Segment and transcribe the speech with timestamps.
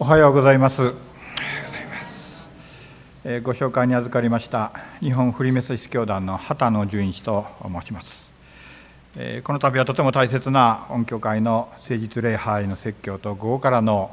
[0.00, 0.92] おはようございます。
[3.44, 8.32] ご紹介に預かりました日本フリーメソシス教団の畑野純一と申します。
[9.44, 14.10] この度はとても大切な音響会の誠実礼拝の説教と午後からの、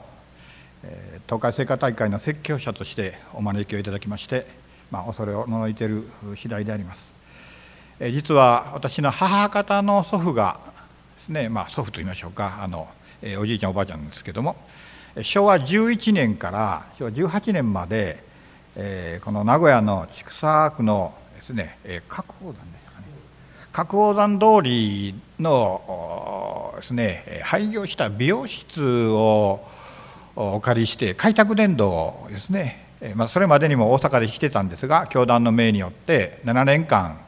[1.26, 4.46] 東海聖火大会の説教者としてお招きをいただきまして、
[4.92, 7.12] まあ、恐れをのいている次第であります。
[8.00, 10.60] 実は私の母方の祖父が
[11.18, 12.88] ですね、まあ、祖父といいましょうかあの、
[13.40, 14.56] おじいちゃんおばあちゃんですけども
[15.24, 18.24] 昭和11年から昭和18年まで、
[18.78, 23.08] えー、この名古屋の千種区のですね、えー、角宝山ですかね。
[23.74, 29.60] 角宝山通りのですね廃業した美容室を
[30.38, 37.20] お借りして開拓伝道をですね、えー、まあ、それまでにも大阪でしてたんですが教団の命によって7年間、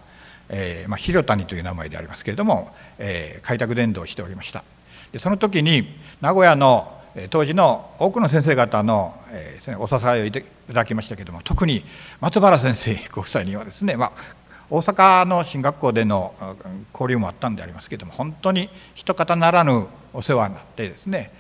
[0.47, 4.63] えーまあ、広谷という名前でありますけれども、えー、開拓伝道をしておりました。
[5.11, 9.15] でその時に名古屋の当時の多くの先生方の、
[9.79, 10.41] お支えをいた
[10.71, 11.83] だきましたけれども特に
[12.19, 14.11] 松原先生ご夫妻にはですね、まあ、
[14.69, 16.33] 大阪の進学校での
[16.93, 21.31] 交流もあったんでありますけれども本当に一方ならぬお世話になってですね、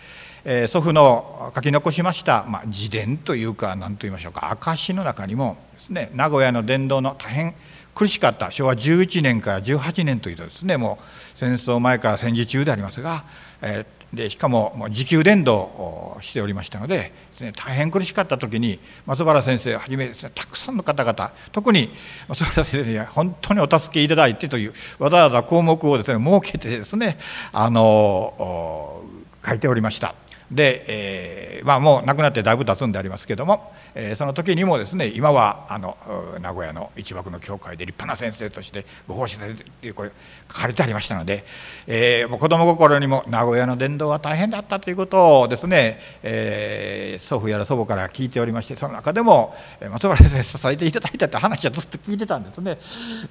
[0.67, 7.55] 祖父の書き残しました、まあ、自伝というか何と言いましょうか証の中にもですね名古屋の伝道の大変
[7.95, 10.99] 苦しかった昭和11年から18年というとですねも
[11.35, 13.23] う戦争前から戦時中でありますが、
[13.61, 21.89] えー、でしかももう持久伝道をしておりましたのでで、ね、大変苦しかった時に松原先生をはじめですねたくさんの方々特に
[22.27, 27.17] 松原先生には本当にお助けいただいてというわざわざ項目をですね設けてですね
[27.51, 29.03] あの
[29.45, 30.15] 書いておりました。
[30.51, 35.97] で、えーまあ、もう亡くなってだいぶ経つんでありますけども、え、その時にもですね今はあの
[36.41, 40.11] 名古屋の一幕の教会で立派な先生としてご奉仕されてという声
[40.49, 41.45] 書かれてありましたので、
[41.87, 49.55] えー、もう子供心にも名古屋の伝道は大変だったということをですね、えー、祖父やら祖母から聞いておりましてその中でも
[49.91, 52.77] 松原先生支えていただいたって話はずっと聞いてたんですね。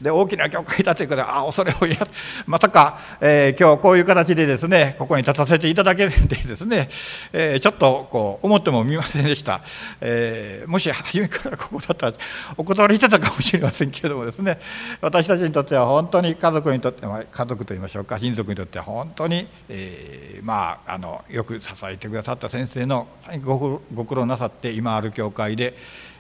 [0.01, 2.06] で大きな教会だということであ恐れをや
[2.47, 6.89] まさか、えー、今日こういう形でですねここに立たせていただけるんでですね
[7.33, 9.62] えー、ちょっとこう思ってもみませんでした、
[10.01, 12.15] えー、もし初めからここだったら
[12.57, 14.59] お断りしてたかもしれませんけれどもですね
[15.01, 23.07] 私たちにとっては本当に家族にとっては家族といいましょうか親族にとっては本当に、えー、まああのよく支えてくださった先生の
[23.45, 25.75] ごご苦労なさって今ある教会で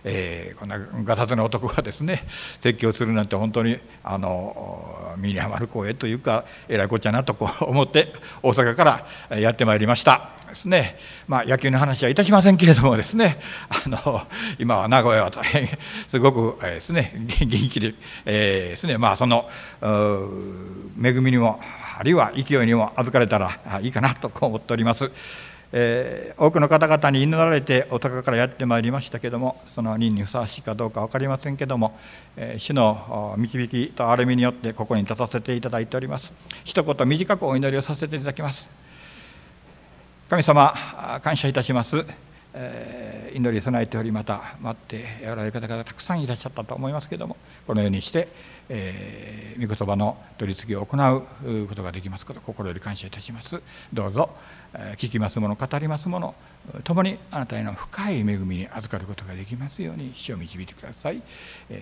[0.04, 2.24] えー、こんなガタツな男がですね
[2.60, 10.30] 説教するなんて本当にあの身に余る声というかえらいこっちゃなとこう思って大阪からやってまいりました。
[10.48, 10.98] ですね。
[11.26, 13.38] まあ野球の話はいたしませんけれどもですね
[13.70, 14.22] あの
[14.58, 15.68] 今は名古屋は大変
[16.08, 18.98] すごく、えー、ですね元気で、えー、ですね。
[18.98, 19.48] まあその
[21.02, 21.60] 恵みにも
[21.98, 25.10] あるいは勢いにも預かれたらいいかなと思っております。
[25.74, 31.98] えー、多くの方々に祈られてお高からやってまいりましたけどもその任にふさわしいかどうか分かりませんけども、
[32.36, 36.32] えー、主の導きと歩みによってここに立たせていただいております。
[36.64, 38.68] 一言短くお祈りをさせていただきます。
[40.28, 42.06] 神様感謝いたします、
[42.54, 48.28] えー、祈り備えておりまた待っておられる方々たくさんいらっしゃったと思いますけどもこのようにして
[48.68, 53.60] えー、御言葉の取り次ぎを行うことができますこと心より感謝いたします。
[53.92, 54.30] どうぞ。
[54.96, 56.34] 聞きますもの語りますもの
[56.84, 61.22] 共にあなたへの深い恵みに預かることができますように死を導いてください。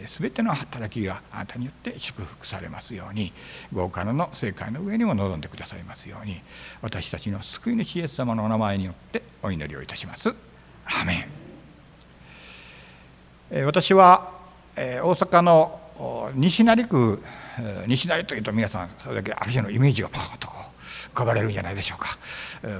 [0.08, 3.32] すべての働きがあなたによって祝福されますように
[3.72, 6.40] 豪華なの正解の上にも臨んでくださいますように
[6.82, 10.34] 私たちの救い主イエス様のお名前によってお祈りをいたします。
[10.86, 11.28] アメ
[13.52, 13.64] ン。
[13.66, 14.32] 私は
[14.76, 17.22] 大阪の西成区
[17.86, 20.59] 西成というと皆さんそれだけある種のイメージがパーッとこう
[21.12, 22.18] 浮かばれるんじゃないでしょうか、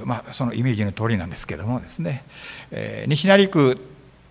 [0.05, 2.25] まあ、そのイメージの通りなんですけれどもですね、
[2.71, 3.79] え西成区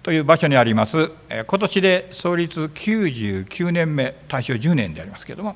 [0.04, 5.56] という場所にあります、え今年で創立99年目大正10年でありますけれども、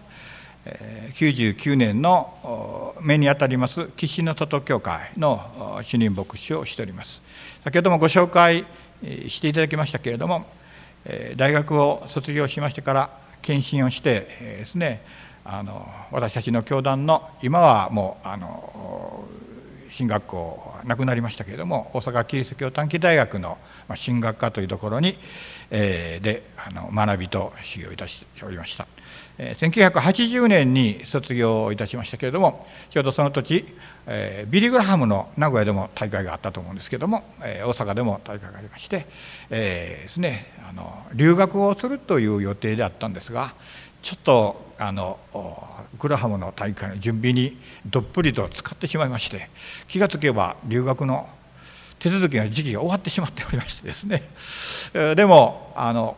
[0.66, 7.22] え99年の目にあたります岸の里教会の主任牧師をしております。
[7.64, 8.66] 先ほどもご紹介
[9.28, 10.46] していただきましたけれども
[11.36, 13.10] 大学を卒業しましてから
[13.42, 15.02] 献身をしてですね
[15.46, 19.26] あの私たちの教団の今はもうあの
[19.92, 23.58] 進学校なくなりましたけれども大阪キリスト教短期大学の
[23.96, 25.18] 進学科というところに、
[25.70, 28.88] えー、であの学びと修行いたしておりました
[29.38, 29.56] え。
[29.58, 33.66] 1980年に卒業いたしましたけれどもちょうどその時、
[34.06, 39.08] えー、ビリ・グラハムの名古屋でも大会があったと思うんですけども、えー、大阪でも大会がありまして、
[39.50, 43.54] えー、ですねあの留学をするという予定であったんですが
[44.04, 45.18] ちょっとあの
[45.98, 49.50] グラハムの大会の準備にどっぷりと使ってしまいまして
[49.88, 51.28] 気がつけば留学の
[52.00, 54.24] 手続きの時期が終わってしまっておりましてですね。
[55.16, 56.18] でもあの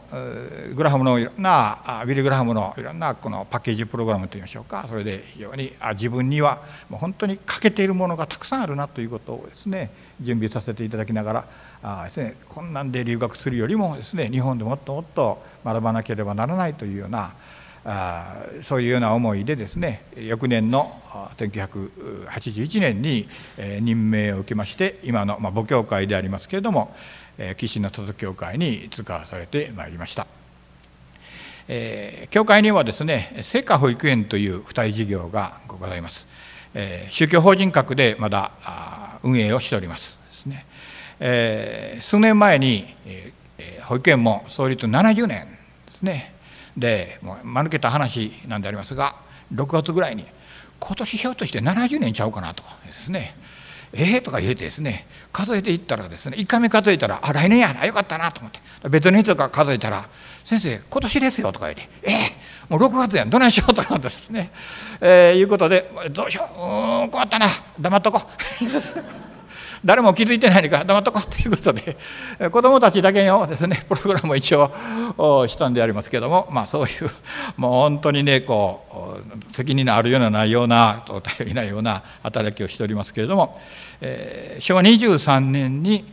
[0.73, 4.87] グラハムのいろんなビリー・グラハムのいろんなこのパッケージプログラムといいましょうか。
[4.89, 9.91] それで非常にあ自分にはもう本当に欠けているものがたくさんあるなということをですね
[10.21, 11.45] 準備させていただきながら
[11.83, 17.35] あです、ね、こんなんで留学するよりもですね日本でもっともっと学ばなければならないというような
[17.87, 20.99] あそういうような思いでですね翌年の
[21.37, 23.29] 1981年に
[23.81, 26.95] 任命を受けまして今の、まあ、母教会でありますけれども
[27.57, 30.25] 岸の都教会に使わされてまいりました。
[31.67, 36.27] えー、教会にはですね聖火保育園という付帯事業がございます、
[36.75, 38.51] えー、宗教法人格でまだ
[39.23, 40.19] 運営をしております。
[40.29, 40.65] ですね、
[41.19, 45.47] え、数年前に、えー、保育園も創立70年
[45.87, 46.34] ですね。
[46.77, 49.15] でもう間抜けた話なんでありますが
[49.53, 50.25] 6月ぐらいに
[50.79, 53.35] 今年ひょっとして70年ちゃうかなとかですね。
[53.93, 58.59] ええー、とか言うてですね数えていったらですね1回目数えたらあ来年やなよかったなと思って。
[58.89, 60.07] 別の人が数えたら
[60.43, 64.51] 「先生今年ですよ」とか言って「ええー、もう6月やんどないしよう」とかですね、
[64.99, 67.47] えー、いうことで「どうしよううん困ったな
[67.79, 68.25] 黙っとこう」
[69.85, 71.95] 誰も気づいてないのか黙っとこうということで
[72.51, 74.71] 子どもたちだけのですねプログラムを一応
[75.47, 77.09] したんでありますけれども、まあ、そういう
[77.55, 79.21] もう本当にねこ
[79.51, 83.59] う責任のあるようなないような頼りないような働きをしておりますけれども、
[84.01, 86.05] えー、昭和23年に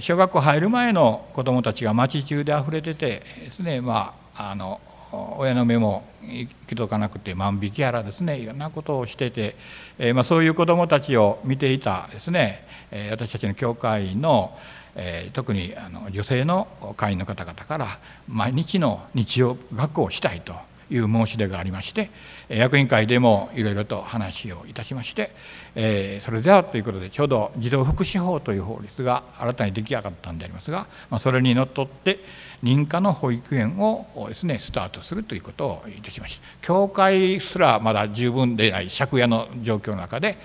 [0.00, 4.80] 小学校入る前の子どもたちが町中であふれててですねまああの
[5.12, 9.56] 親の目も行き届かなくて万引きやらですねいろんなことをしてて、
[9.98, 12.65] えー、まあ、そういう子どもたちを見ていたですね、
[12.96, 14.56] え、私たちの教会の、
[14.94, 16.66] え、特にあの女性の
[16.96, 20.54] 会員の方々から毎日の日曜学校をしたいと
[20.88, 22.10] いう申し出がありまして
[22.48, 25.32] 役員会でもいろいろと話をいたしまして、
[25.74, 32.20] え、それではということでちょうど児童福祉法という法律が新たに出来上がったんでありますが、ま、それにのっとって
[32.62, 36.46] 認可の保育園をですねスタートするということをいたしました。
[36.62, 40.38] 教会すらまだ十分でない借家の状況の中で、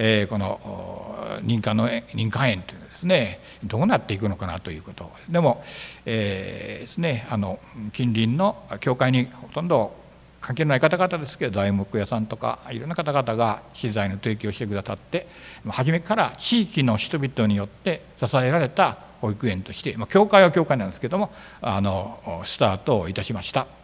[0.00, 5.64] え、この認可の認可園というですねどうなっていくのかなということでも、
[6.06, 7.58] え、ですねあの
[7.92, 9.92] 近隣の教会にほとんど
[10.40, 15.26] 関係ない方々ですけど材木屋さんとかいろんな方々が資材の提供してくださって
[15.66, 23.77] 初めから地域の人々によって支えられた保育園として、まあ、教会は教会なんですけどもあのスタートをいたしました。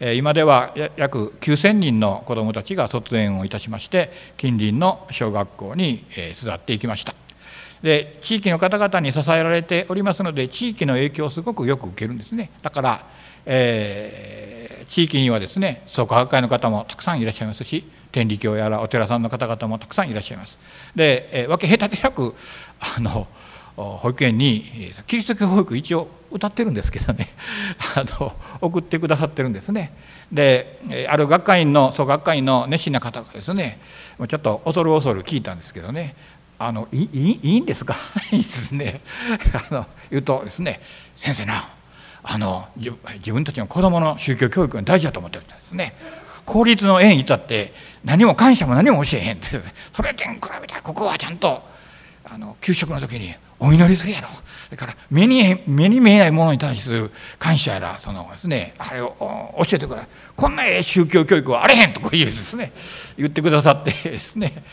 [0.00, 6.04] 今では約9,000人の子どもたちが卒園をいたしまして近隣の小学校に
[6.38, 7.14] 育っていきました。
[7.82, 12.50] で地域の方々に支えられておりますので地域の影響をすごくよく受けるんですね。
[12.62, 13.06] だから、
[13.44, 20.58] えー、地域にはですね創価学会の方もたくさんいらっしゃいますし天理教やらお寺さんの方々もたくさんいらっしゃいます。
[20.94, 22.34] で、えー、分け隔てなく
[22.80, 23.26] あの
[23.76, 27.28] 保育園にキリスト教保育一応歌ってるんですけどね。
[27.94, 29.92] あの送ってくださってるんですね。
[30.32, 33.78] である学会員のそう学会員の熱心な方がですね
[34.18, 36.16] ちょっと恐る恐る聞いたんですけどね。
[36.58, 37.96] あのいいいいんですか？
[38.32, 39.00] いいですね。
[39.70, 40.80] あの言うとですね
[41.16, 41.68] 先生な
[42.22, 45.94] あの自分たちの子供の宗教教育が大事だと思ってるんですね。
[46.46, 47.74] 公立の園いたって
[48.04, 49.48] 何も感謝も何も教えへんって。
[49.94, 50.26] それに比
[50.60, 51.62] べたらここはちゃんと
[52.28, 54.28] あの給食の時にお祈りするやろ。
[54.70, 59.14] だから目に目に見えないものに対する感謝やらそのですねあれを
[59.58, 60.02] 教えてくれ。
[60.34, 62.72] こんなええ宗教教育はあれへんとこう言うですね
[63.16, 64.64] 言ってくださってですね。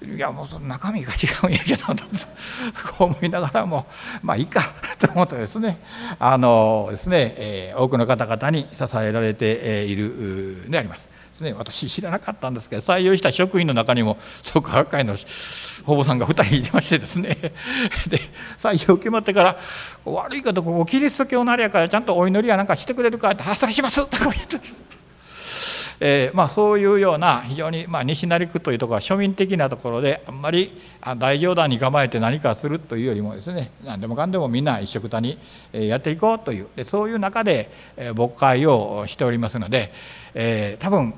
[0.00, 2.04] いやもうその中身が違うんやけどと
[2.98, 3.86] こう思いながらも
[4.22, 5.80] まあいいかと思ってですね
[6.20, 11.08] あのですね、え、多くの方々に支えられているであります。
[11.38, 15.16] ですね私知らなかったんですけど採用した職員の中にも創価学会の
[15.84, 17.38] 保母さんが2人いましてですね
[18.08, 18.20] で
[18.58, 19.56] 採用決まってから
[20.04, 24.58] 「悪いけどここキリスト教のあれやからちゃんとお祈りやなんかしてくれるか」って「あそれします」とか言って。
[26.00, 30.80] えーまあ、そういうような非常に、まあ、西成区というところは庶民的なところであんまり
[31.16, 35.40] 大冗談に構えて何かするというよりもですね何でもかんでもみんな一緒くたに
[35.72, 37.68] やっていこうというでそういう中で
[38.14, 39.92] 牧会をしておりますので、
[40.34, 41.14] えー、多分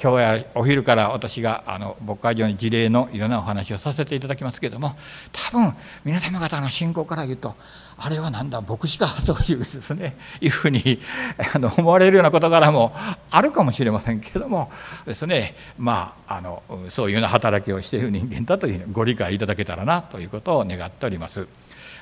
[0.00, 4.94] 今日やお昼から私があの牧会場に事例のいろんなお話をさせていただきますけれども
[5.32, 5.74] 多分
[6.04, 7.56] 皆様方の信仰から言うと
[7.96, 11.00] あれはなんだ牧師かというですね いうふうに
[11.52, 12.94] あの思われるような事柄も
[13.32, 14.70] あるかもしれませんけれども
[15.04, 21.48] ですねまああのそういうような働きをしている人間だというふうにご理解いただけたらなということを願っております。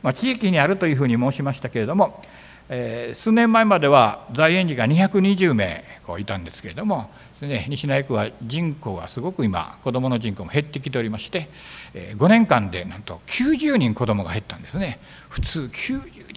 [0.03, 2.23] まあ、地域にあるというふうに申しましたけれども
[2.69, 7.11] えー、数年前までは在園児が220名こういたんですけれども
[7.43, 11.49] ね西成区は人口がすごく今子どもの人口も減ってきておりまして
[11.95, 14.99] 5年間でなんと90人子どもが減ったんですね。
[15.29, 15.71] 普通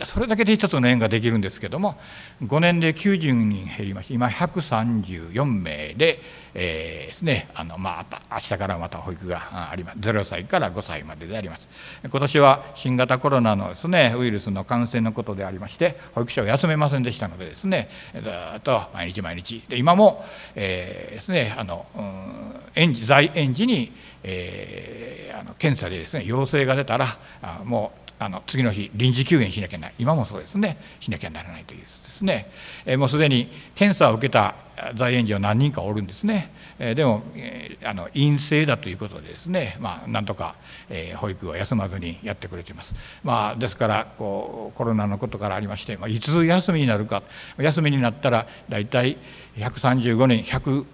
[0.05, 1.97] それだけで一つの園ができるんですけども
[2.43, 6.19] 5年で90人減りまして今134名で、
[6.53, 9.99] えー、ですねあのまあ明日からまた保育があります。
[9.99, 11.67] 0歳から5歳までであります。
[12.09, 19.63] 今年は新型コロナのですねウイルスの感染のことでありまして保育所が休めませんでしたのでですねずっと毎日毎日。
[19.67, 20.25] で今も、
[20.55, 23.91] えー、ですねあの、うん、園児在園児に、
[24.23, 30.77] えー、あの検査でですね陽性が出たらあもうあの次の日臨時休園しなきゃならない今もそうですね。
[30.99, 31.87] しなきゃならないというで
[32.19, 32.51] すね、
[32.85, 34.55] えもうすでに検査を受けた
[34.97, 40.55] 在園児は何人かおるんですね、えでも、えあの陰性だということでですね、まあ、なんとか、
[40.89, 47.23] え保育を休まずにやってくれています、まあ、ですからこうコロナのことからありまして、まあ、いつ休みになるか
[47.57, 49.17] 休みになったら大体
[49.57, 50.85] 135年 100,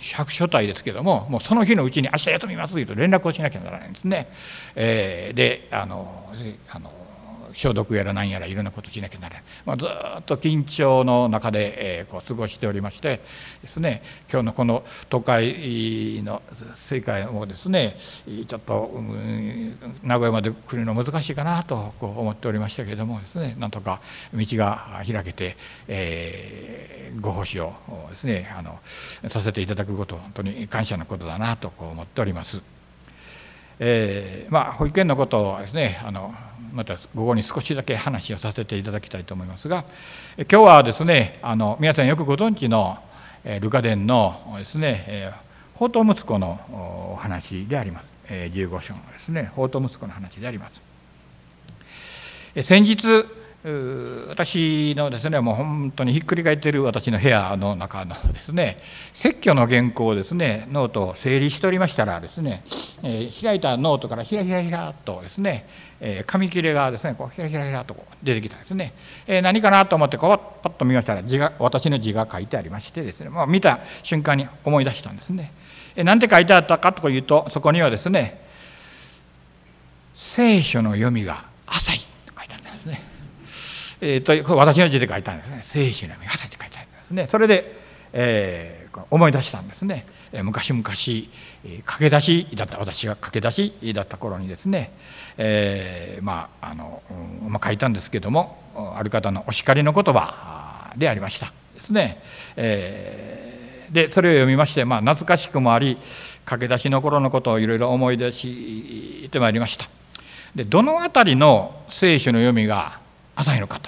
[0.00, 4.28] 100所帯ですけどももうその日のうちに「明日休みます」というと連絡をしなきゃならないんですね。
[4.74, 6.32] えー、であの
[6.70, 6.92] あの
[7.58, 13.20] 消毒やら何やらいろんなことしなきゃならない、まあ、ずっと緊張の中で、えー、こう過ごしておりまして
[13.62, 14.00] ですね
[14.30, 16.40] 今日のこの都会の
[16.74, 17.96] 世界もですね
[18.46, 24.00] ちょっと、うん、名古屋まで来るの難しいかなとこう思っておりましたけれどもですねなんとか
[24.32, 25.56] 道が開けて、
[25.88, 27.72] えー、ご奉仕を
[28.10, 28.78] ですねあの
[29.30, 32.62] させていただくこと本当に感謝のことだなとこう思っております。
[33.80, 36.34] えー、まあ保育園のことをですねあの
[36.72, 39.84] また午後に少しだけ話をさせていただきたいと思いますが
[40.36, 42.98] 今日はですねあの皆さんよくご存知の
[43.60, 45.32] ルカ伝のですね
[45.74, 48.10] 宝刀息子のお話であります。
[48.28, 50.82] 15章のですね宝刀息子の話であります。
[52.62, 53.24] 先日
[54.28, 58.78] 私のですねもう本当にひっくり返ってる私の部屋の中のですね
[59.12, 62.62] 説教の原稿をですねノートを整理しておりましたらですね、
[63.02, 65.66] えー、開いたノートからひらひらひらっとですね、
[66.00, 68.92] えー、紙切れがですねこうひらひらひらと出てきたんですね、
[69.26, 75.52] えー、何かなと思ってこうパッと見ましたら字が私の字が書いてありましてですね、まあ、見た瞬間に思い出したんですね。
[75.96, 78.46] えー、何て書いてあったかというとそこにはですね
[80.14, 83.02] 聖書の読みが浅いと書いてあるんですね。
[84.00, 87.26] えー、と私の字で書いたんですね「聖書の見朝」って書いてあるんですね。
[87.26, 87.74] それで、
[88.12, 90.06] えー、思い出したんですね。
[90.42, 91.30] 昔々駆
[91.98, 94.92] け出しだった私が駆け出しだった頃にですね、
[95.38, 97.02] えー、まああの、
[97.48, 98.58] まあ、書いたんですけども
[98.96, 102.20] ある方のお叱りの言葉でありましたですね、
[102.56, 105.96] えー、でそれを読みまして、まあ、懐かしくもあり
[106.44, 109.88] 駆け出しの頃のことをいろいろ思い出してまいりました
[110.54, 113.00] でどの辺りの聖書の読みが
[113.36, 113.80] 浅いのか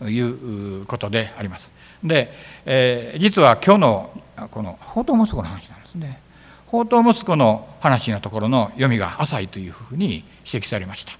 [0.00, 1.70] ということであります。
[2.02, 2.32] で、
[2.64, 6.20] えー、実は今日のこの宝刀息子の話なんですね。
[6.66, 11.12] 宝刀息子の話のところの読みが浅いというふうに指摘されました。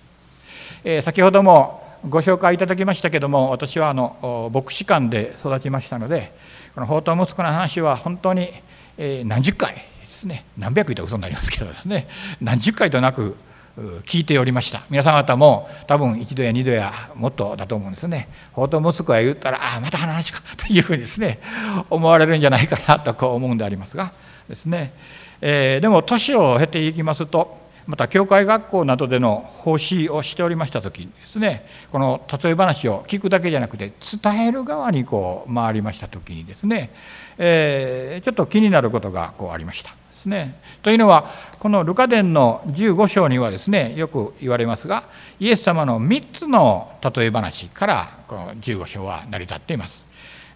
[0.84, 6.32] えー、先ほどもご紹介いただきましたけども私はあの牧師館で育ちましたので
[6.74, 8.52] この宝刀息子の話は本当に、
[8.98, 12.06] えー、何十回ですね何百言と嘘になりますけどですね
[12.40, 13.36] 何十回となく
[14.04, 21.40] 聞いておりました皆さん方も多分一度や二度やもっとだと思うんですね法と息子が言ったらああまた話かというふうにですね
[21.90, 24.12] 思われるんじゃないかなとこう思うんでありますが
[24.48, 24.92] ですね、
[25.40, 36.90] えー、でも年を経ていきますとまた教会学校などでの奉仕をしておりました時にですねこの例え話を聞くだけじゃなくて伝える側にこう回りました時にですね、
[37.38, 39.94] えー、ちょっと気になることがこうありました。
[40.26, 40.60] ね。
[40.82, 45.04] というのはこのルカ伝の15章にはですねよく言われますが
[45.40, 50.04] イエス様の3つの例え話からこの15章は成り立っています。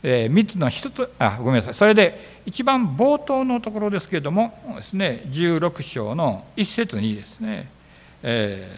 [0.03, 7.71] えー、3つの1つあごめんなさいそれで一番冒頭のところですけれどもですね16章の1節にですね、
[8.25, 8.69] え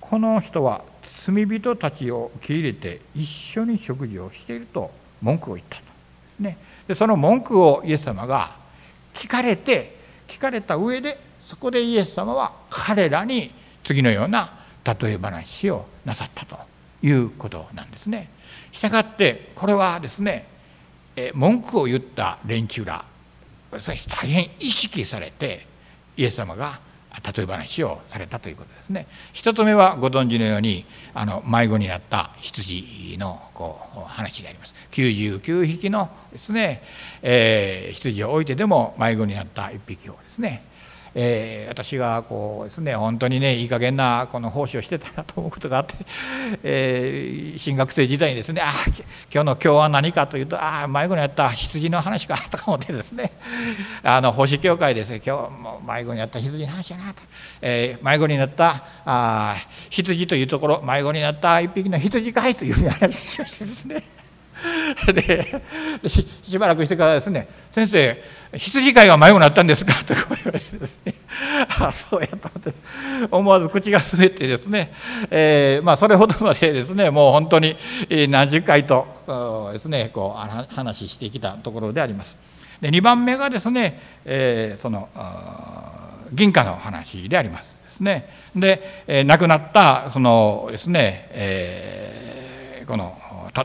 [0.00, 4.90] この人は罪人たちを受け入れて一緒に食事をしていると
[5.22, 5.82] 文句を言ったと。
[5.82, 5.88] で
[6.36, 6.58] すね。
[6.88, 8.56] でその文句をイエス様が
[9.14, 13.52] 聞かれて聞かれた上でそこでイエス様は彼らに
[13.84, 16.58] 次のような例え話をなさったと
[17.02, 18.28] いうことなんですね。
[18.72, 20.57] したがってこれはですね
[21.18, 23.04] え文句を言った連中ら
[23.72, 23.96] 大
[24.28, 25.66] 変意識されて
[26.16, 26.80] イエス様が
[27.36, 29.06] 例え話をされたということですね。
[29.32, 30.84] 一つ目はご存知のように
[31.14, 34.74] あの迷子になった羊のこう話であります。
[34.92, 36.82] 99匹のですね、
[37.22, 40.62] えー、羊を置いてでも迷子になった1匹をですね
[41.14, 45.94] えー、私がこうですね本当にねいい加減なこの奉仕をしてたなと思うことがあって、
[46.62, 48.74] えー、新学生時代にですねあ
[49.32, 53.32] 今日の今日は何かというとああ迷子になった羊の話かとか思ってですね
[54.02, 57.22] あの奉仕協会ですね今日も迷子になった羊の話やなと、
[57.62, 59.56] えー、迷子になったあ
[59.90, 64.17] 羊というところ迷子になった一匹の羊飼いというふうに話しましてですね
[65.12, 65.60] で
[66.42, 68.22] しばらくしてからですね「先生
[68.56, 69.92] 羊飼いが迷子になったんですか?
[70.04, 71.14] 」とか言われてですね
[71.78, 72.72] 「あそうや」と思って
[73.30, 74.92] 思わず口が滑ってですね、
[75.30, 77.76] えー、まあ、それほどまでですねもう本当に
[78.28, 82.36] 何十回とですねこう話してきたところであります。
[82.80, 85.08] で2番目がですね、えー、その
[86.32, 88.28] 銀貨の話でありますですね。
[88.54, 93.17] で、えー、亡くなったそのですね、えー、この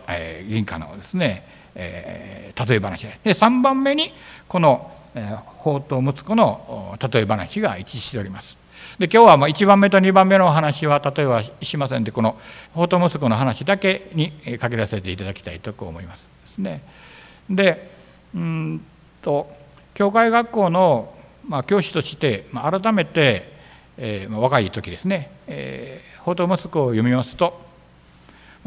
[0.07, 1.45] え銀貨のですね、
[1.75, 4.11] えー、例え話で3番目に
[4.47, 8.57] この宝刀息子の例え話が一致しております。
[8.99, 12.37] で今日はまあ1番目と2番目の話は例えばしませんでこの
[12.73, 16.83] 宝刀息子の話だけにかけらせていただきたいと思いますですね。
[17.49, 17.91] で
[18.35, 18.85] うん
[19.21, 19.49] と
[19.93, 21.13] 教会学校の、
[21.47, 23.53] まあ、教師として、まあ、改めて、
[23.97, 27.61] えー、若い時ですね、えー、息子を読みますと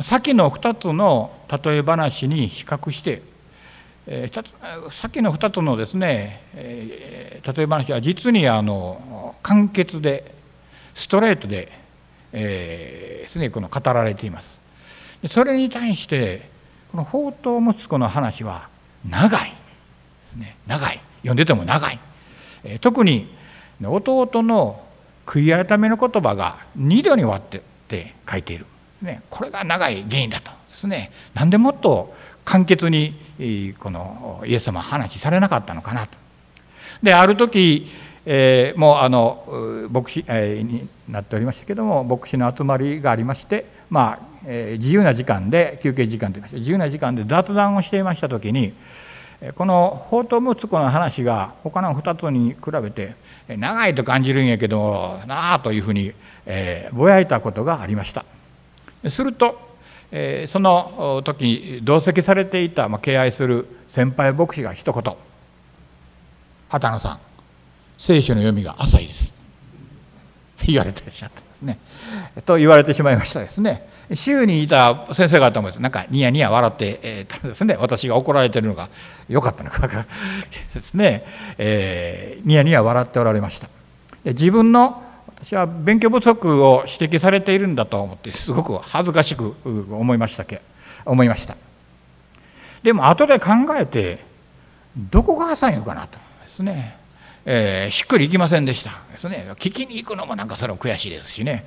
[0.03, 1.33] 先の2つの
[1.65, 3.23] 例え話に比較して、
[4.07, 10.35] えー、先の2つのですね、えー、例え話は実にあの簡潔で
[10.95, 11.73] ストレートで、
[12.33, 14.57] えー、ですねこの語られています。
[15.31, 16.49] それに対して
[16.91, 18.69] この宝刀息子の話は
[19.09, 19.51] 長い。
[19.51, 19.57] で
[20.33, 21.01] すね長い。
[21.23, 21.99] 読んでても長い、
[22.65, 23.35] えー、特に
[23.83, 24.85] 弟の
[25.25, 28.67] 悔い改めの言葉が2度に割ってって書いている。
[29.03, 33.15] ね、これが長い原因だとですねなんでもっと簡潔に
[33.79, 36.17] このイエス様は話されなかったのかなと。
[37.03, 37.89] である時、
[38.25, 48.73] えー、もうあの牧師、えー、になっておりましたけども牧師の集まりがありましてまあ、えー、自由な時間で休憩時間といいまして自由な時間で雑談をしていました時に
[49.57, 53.15] この宝刀息子の話が他の2つに比べて
[53.49, 56.13] 長いと感じるんやけどなあというふうに、
[56.47, 58.25] えー、ぼやいたことがありました。
[59.11, 59.61] すると、
[60.11, 65.15] えー、その時に同席されていた、まあ、敬愛する先輩牧師が一言
[66.69, 67.21] 「畑野さん
[67.99, 69.35] 聖書の読みが浅いです」
[70.67, 71.79] 言われてしゃったんですね。
[72.45, 73.89] と言われてしまいましたですね。
[74.15, 78.89] 週にいた先生方もなんかニヤニヤ笑ってえー、ですね私が怒られてるのが
[79.29, 81.25] 良かったのかですね、
[81.59, 83.69] えー、ニヤニヤ笑っておられました。
[84.25, 85.03] 自分の
[85.39, 90.63] 私は勉強不足を指摘されているんだと思ってすごく恥ずかしく思いましたけ
[91.05, 91.57] 思いました。
[92.83, 94.25] でも後で考えて
[94.97, 96.97] どこが浅いのかなとですね、
[97.45, 98.93] えー、しっくりいきませんでした。
[99.13, 99.47] ですね。
[99.57, 101.67] 聞きに行くのもなんかそれも悔しいですしね、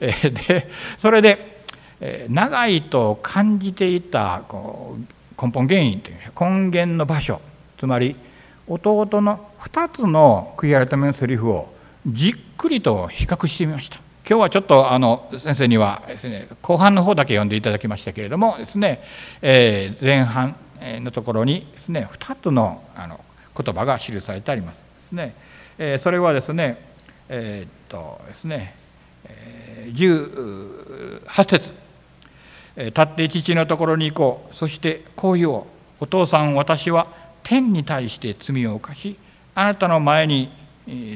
[0.00, 1.64] えー、でそれで、
[2.00, 7.40] えー、長いと感じていたこう根本原因という根源の場所
[7.78, 8.16] つまり
[8.66, 11.72] 弟の2つの悔い改めのセリフを
[12.06, 13.96] じっくりと比較してみました。
[14.28, 19.00] 今日はちょっとあの先生にはです、ね、後半の方だけ読んでいただきましたけれどもですね、
[19.40, 23.24] えー、前半のところにですね2つのあの
[23.56, 25.34] 言葉が記されてありますですね、
[25.78, 26.88] えー、それはですね
[27.30, 28.74] えー、っとですね、
[29.24, 31.70] えー、18節。
[32.76, 34.54] 立って父のところに行こう。
[34.54, 35.64] そしてこう言おう。
[36.00, 37.08] お父さん私は
[37.42, 39.18] 天に対して罪を犯し
[39.56, 40.48] あなたの前に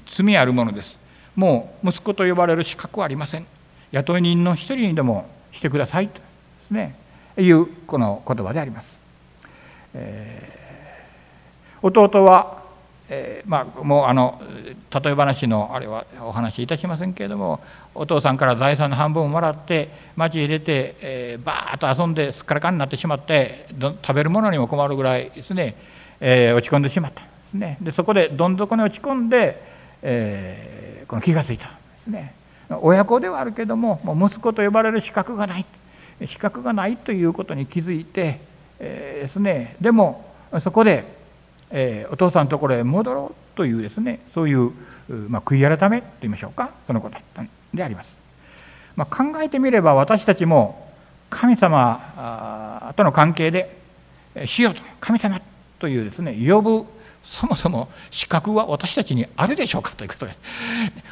[0.07, 0.99] 罪あるものです。
[1.37, 3.47] もう息子と呼ばれる資格はありません。
[3.93, 6.25] 雇い人の一人にでもしてくださいとで
[6.67, 6.97] すね
[7.39, 8.99] いうこの言葉であります、
[9.95, 12.63] えー、弟は、
[13.09, 14.41] えー、まあもうあの
[15.03, 17.61] 例え話のあれはお話しいたしませんけれども
[17.95, 25.77] お父さんから財産の半分をもらって町へ出て、えー、バーッと遊んですっからかんになってしまって食べるものにも困るぐらいですね、
[26.21, 27.77] えー、落ち込んでしまったんですね。
[27.83, 29.63] でそこでどん底に落ち込んで、
[30.03, 30.82] えー、
[31.13, 32.35] この気が付いたんですね。
[32.81, 35.67] 親子ではあるけどももう息子と呼ばれる資格がない。
[36.25, 38.41] 資格がないということに気づいて、
[38.79, 39.77] えー、ですね。
[39.79, 40.25] でも
[40.61, 41.05] そこで、
[41.71, 44.73] えー、お父さんのところへ戻ろうというですねそういう、
[45.29, 46.71] まあ、悔い改めと言いましょうか。
[46.87, 48.17] そのことだったんであります、
[48.97, 50.91] まあ、考えてみれば私たちも
[51.29, 53.77] 神様との関係で
[54.47, 55.43] 「主よと神様」
[55.79, 56.87] というですね呼ぶ
[57.25, 60.33] そもそも資格は私たちにあるでしょうかということで。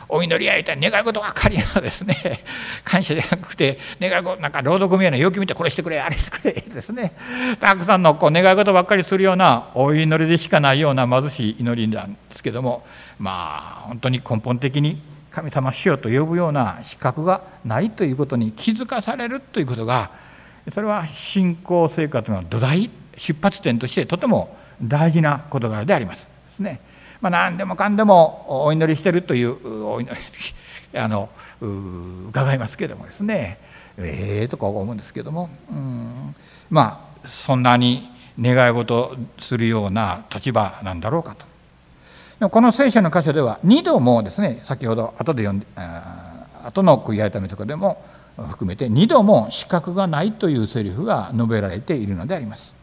[0.08, 2.44] お祈りやいたい願い事ばかりのですね。
[2.84, 7.12] 感謝じゃなくて願い事なんか労働組合の要求見てこれしてくれあれしてくれですね。
[7.60, 12.84] たくさんのこう願い事ばっかりするようなお祈りでしかないような貧しい祈りなんですけども
[13.18, 20.10] まあ本当に根本的に神様しよと呼ぶような資格がないということに気づかされるということが
[20.72, 26.80] それは信仰生活の土台出発点としてとても大事な事柄でありますですね。
[27.20, 30.18] まあ、何でもかんでもお祈りしてるというお祈り
[30.98, 31.28] あの
[31.60, 33.58] 伺いますけどもですね
[33.98, 36.34] ええー、とか思うんですけどもうん
[36.70, 41.44] まあそんなに願い事するような立場なんだろうかと。
[42.38, 45.66] でもこの聖書の箇所では2度もですね先ほど後で読んで
[46.64, 48.02] 後の悔い改めとかでも
[48.48, 52.79] 含めて2度も資格がないというセリフが述べられているのであります。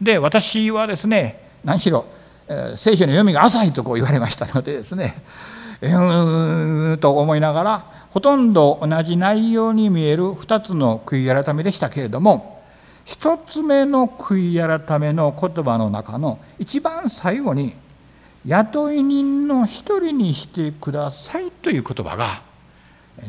[0.00, 2.06] で私はですね何しろ、
[2.48, 5.14] えー、聖書の読みが浅いとこう言われましたのでですね
[5.82, 12.62] うーんと思いながらほとんど同じ内容に見える2つの悔い改めでしたけれども
[13.04, 17.74] 1つ目の悔い改めの言葉の中の一番最後に
[18.46, 22.42] 「雇い人の一人にしてください」という言葉が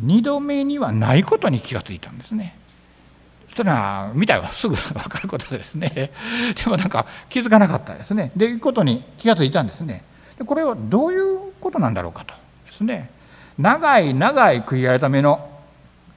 [0.02, 2.56] 2度目にはないことに気がついたんですね。
[3.58, 6.12] というのは見たらすぐ分かることですね。
[6.64, 8.32] でもなんか気づかなかったですね。
[8.36, 10.04] でいうことに気が付いたんですね。
[10.38, 12.36] でこれはどういうことなんだろうかと
[12.68, 13.10] ですね。
[13.58, 15.50] 長い長い悔い改めの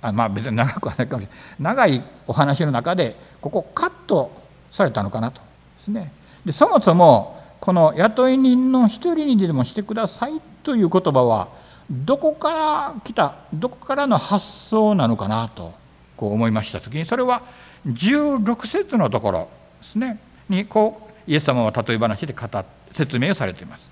[0.03, 1.75] あまあ別に長くはないかもしれない。
[1.75, 4.31] 長いお話の中でここカット
[4.71, 5.41] されたのかなと
[5.79, 6.13] ですね。
[6.45, 11.49] でそもそもこの雇い人の一人にでもしてくださいという言葉は
[11.91, 15.80] どこから来たどこからの発想なのかなと
[16.21, 17.41] こう思いました時にそれは
[17.87, 19.49] 16節のところ
[19.81, 20.21] ですね。
[20.51, 23.89] にこうイエス様は例え話で語説明をされています。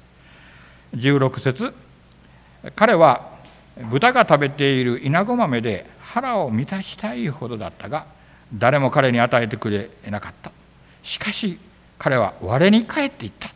[0.94, 1.72] 16節
[2.76, 3.30] 彼は
[3.90, 8.04] 豚が食べている稲子豆で腹を満たしたいほどだったが
[8.52, 10.52] 誰も彼に与えてくれなかった。
[11.02, 11.58] しかし
[11.98, 13.50] 彼は我に帰っていった。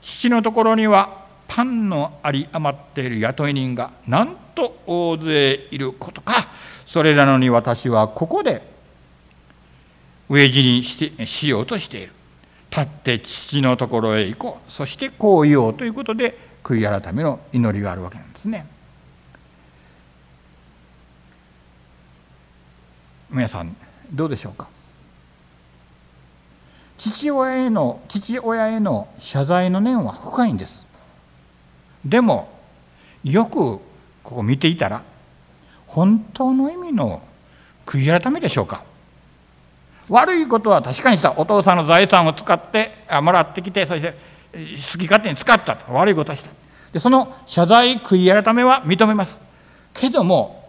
[0.00, 6.46] 父のところにはパンのあり余っている雇い人がなんと大勢いることか。
[6.86, 8.62] それなのに私はここで
[10.30, 12.12] 飢え死にしてしようとしている。
[12.70, 14.72] 立って父のところへ行こう。
[14.72, 18.66] そしてこう言おうということで悔い改めの祈りがあるわけなんですね。
[23.30, 23.76] 皆さん
[24.12, 24.68] どうでしょうか？
[26.98, 30.84] 父親への父親への謝罪の念は深いんです。
[32.04, 32.48] でも
[33.24, 33.80] よくこ
[34.22, 35.02] こ見ていたら
[35.86, 37.22] 本当の意味の
[37.84, 38.82] 悔い改めでしょうか。
[40.08, 41.34] 悪いことは確かにした。
[41.36, 44.14] お父さんの財産を使ってあもらってきてそして
[44.92, 45.92] 好き勝手に使ったと。
[45.92, 46.50] 悪いことはした。
[46.92, 49.40] でその謝罪悔い改めは認めます。
[49.92, 50.68] けども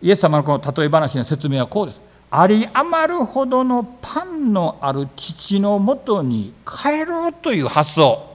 [0.00, 2.00] イエス様のこの例え話の説明はこうです。
[2.30, 8.26] あり余るほどのパンのある父のもとに帰ろうという発想。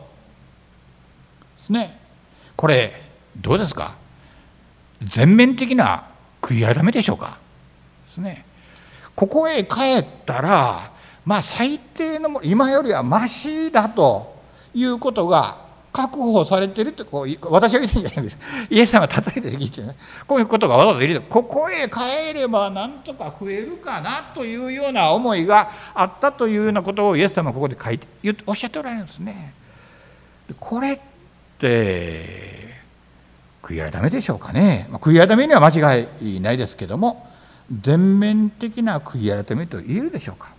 [1.57, 1.99] ですね。
[2.55, 3.01] これ
[3.35, 3.95] どうですか？
[5.01, 6.07] 全面的な
[6.41, 7.37] 悔い改めでしょうか。
[8.07, 8.45] ですね。
[9.15, 10.91] ここへ帰ったら
[11.25, 14.37] まあ最低のも今よりはましだと
[14.73, 18.37] いうことが確保されてるってこう私は言ってんじゃないです。
[18.69, 19.95] イエス様は例えて聞いてね
[20.27, 28.07] こういうことがわざわざ入れてここへ帰ればなんとか増えるかなというような思いがあったというようなことをイエス様はここで書いて
[28.45, 29.53] おっしゃっておられるんですね。
[30.59, 30.99] これっ
[31.57, 32.66] て
[33.67, 37.27] 悔い改めでしょうかね、まあ、悔い改めには間違いないですけども
[37.81, 40.53] 全面的な悔い改めと言えるでしょうか。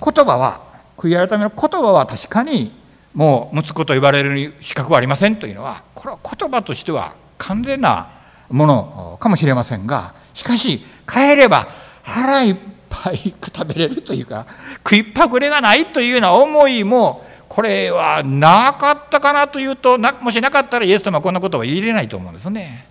[0.00, 0.62] 言葉は
[0.96, 2.72] 悔い改めの言葉は確かに
[3.12, 8.10] もう息子と言われる資格はありませんというのはこれは言葉としては完全な
[8.50, 11.68] ものかもしれませんがしかし帰れば
[12.02, 12.56] 腹いっ
[12.88, 14.46] ぱい食べれるというか
[14.78, 22.88] 食いっぱぐれがないというような思いもこれはなかったかなというともしなかったらイエス様はこんなことは言いれないと思うんですね。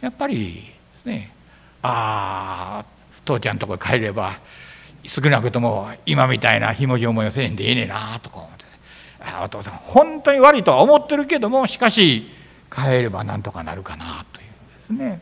[0.00, 0.62] やっぱり
[0.94, 1.32] ですね
[1.82, 4.38] ああ父ちゃんとこ帰れば
[5.08, 8.64] 少なくとも今みたいなひもじ思いをせんでええねんなとか思って
[9.18, 12.30] あお父さん本当に悪いとは思ってるけどもしかし
[12.70, 14.46] 帰ればなんとかなるかなという
[14.78, 15.20] ですね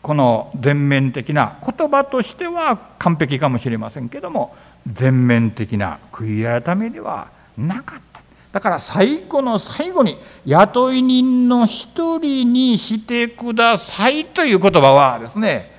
[0.00, 4.56] この全面的な言葉としては完璧かもしれませんけども
[4.90, 7.28] 全面的な悔い改めでは
[7.66, 8.20] なかった。
[8.52, 15.70] だから最後の最後に雇い人の一人にしてくださいという言葉はですね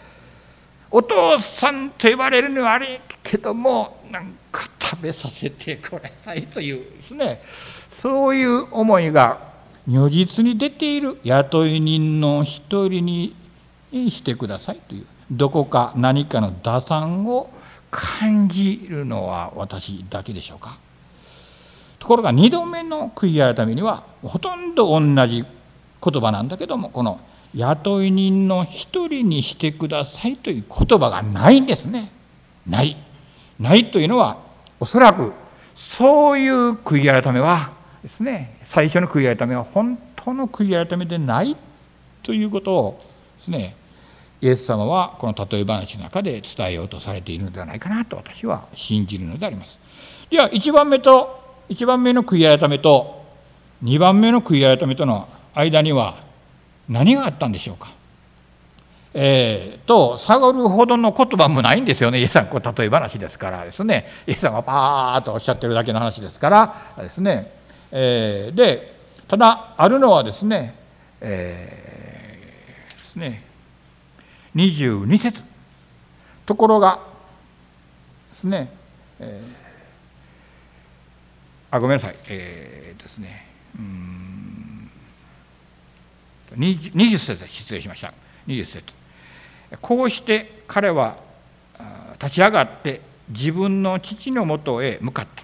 [0.90, 7.42] お父さんと呼ばれるにはあれけどもなんか食べさせてくださいというですね
[7.90, 9.38] そういう思いが
[9.86, 13.36] 如実に出ている雇い人の一人に
[13.92, 17.50] してくださいというどこか何かの打算を
[17.90, 20.78] 感じるのは私だけでしょうか？
[22.02, 27.22] ところが2度目の悔い改めにはほとんど同じ言葉なんだけどもこの
[27.54, 32.12] 雇い人の一人にしてくださいという言葉がないんですね
[32.66, 32.98] ない
[33.60, 34.40] ないというのは
[34.80, 35.32] おそらく
[35.76, 41.56] そういう悔い改めはですね最初の悔い改めは本当の悔い改めでない
[42.24, 43.02] ということを
[43.38, 43.76] ですね
[44.42, 49.78] イエス様はこの例え話の中で伝えようとされているのではないかなと私は信じるのであります。
[50.32, 51.41] では1番目と
[51.72, 53.24] 1番目の悔い改めと
[53.84, 56.22] 2番目の悔い改めとの間には
[56.90, 57.94] 何があったんでしょうか。
[59.14, 62.20] えー、と探るほどの言葉もないんですよね。
[62.20, 64.08] イエスさんこう例え話ですからですね。
[64.28, 67.54] イエスさんがパーッとおっしゃってるだけの話ですからですね、
[67.92, 68.94] えー、で
[69.30, 70.76] ただあるのはですね,、
[71.22, 73.44] えー、ですね。
[74.56, 75.42] 22節。
[76.46, 77.00] ところが
[78.32, 78.74] ですね、
[79.20, 79.61] えー、
[81.72, 82.16] あごめんなさい。
[82.30, 83.48] えー、ですね。
[83.80, 84.92] うん。
[86.58, 88.14] 20節失礼しました。
[88.48, 88.84] 20節
[89.82, 91.18] こうして彼は
[92.22, 95.44] 立ち上がって自分の父のもとへ向かった。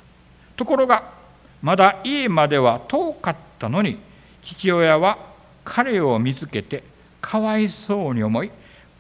[0.58, 1.14] ところが
[1.62, 3.98] まだ家までは遠かったのに
[4.44, 5.18] 父親は
[5.64, 6.84] 彼を見つけて
[7.22, 8.52] かわいそうに思い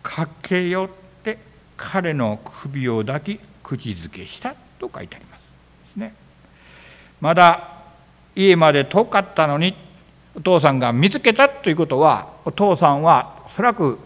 [0.01, 0.89] 駆け寄っ
[1.23, 1.39] て
[1.75, 5.37] 彼の首を抱き口づけしたと書いてありま
[5.93, 6.13] すね。
[7.21, 7.69] まだ
[8.36, 9.75] 家まで遠かったのに
[10.36, 13.97] お父さんが見つけたということはお父さんはおそらく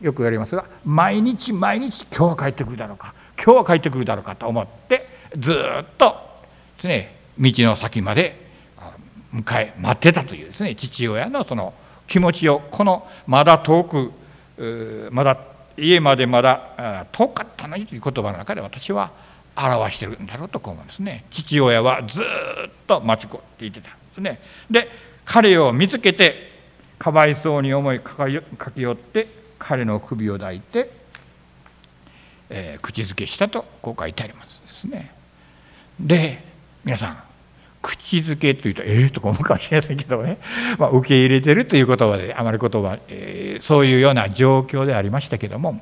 [0.00, 5.06] よく言われますが毎日毎日今日は帰ってくるだろうか今日は帰ってくるだろうかと思って
[5.38, 6.16] ずっと
[6.76, 8.50] ですね道の先まで
[9.32, 11.72] 迎え待ってたというですね父親のその
[12.08, 14.12] 気持ちをこのまだ遠く
[15.12, 15.38] まだ
[15.76, 19.12] 家までまだ遠かったのにという言葉の中で私は
[19.56, 21.24] 表してるんだろうと思うんですね。
[21.30, 22.24] 父親はずっ
[22.86, 24.40] と待ちこっていてたんですね。
[24.70, 24.88] で
[25.24, 26.50] 彼を見つけて
[26.98, 28.42] かわいそうに思い駆
[28.74, 30.90] け寄って彼の首を抱いて、
[32.48, 35.14] えー、口づけしたとこう書いてありますですね。
[35.98, 36.42] で
[36.84, 37.22] 皆さん
[37.82, 40.38] 口づけというとええー、とか思うかもしれませんけどね、
[40.78, 45.80] まあ、受け入れてるという言葉であまり言葉、えー、そういうような状況でありましたけども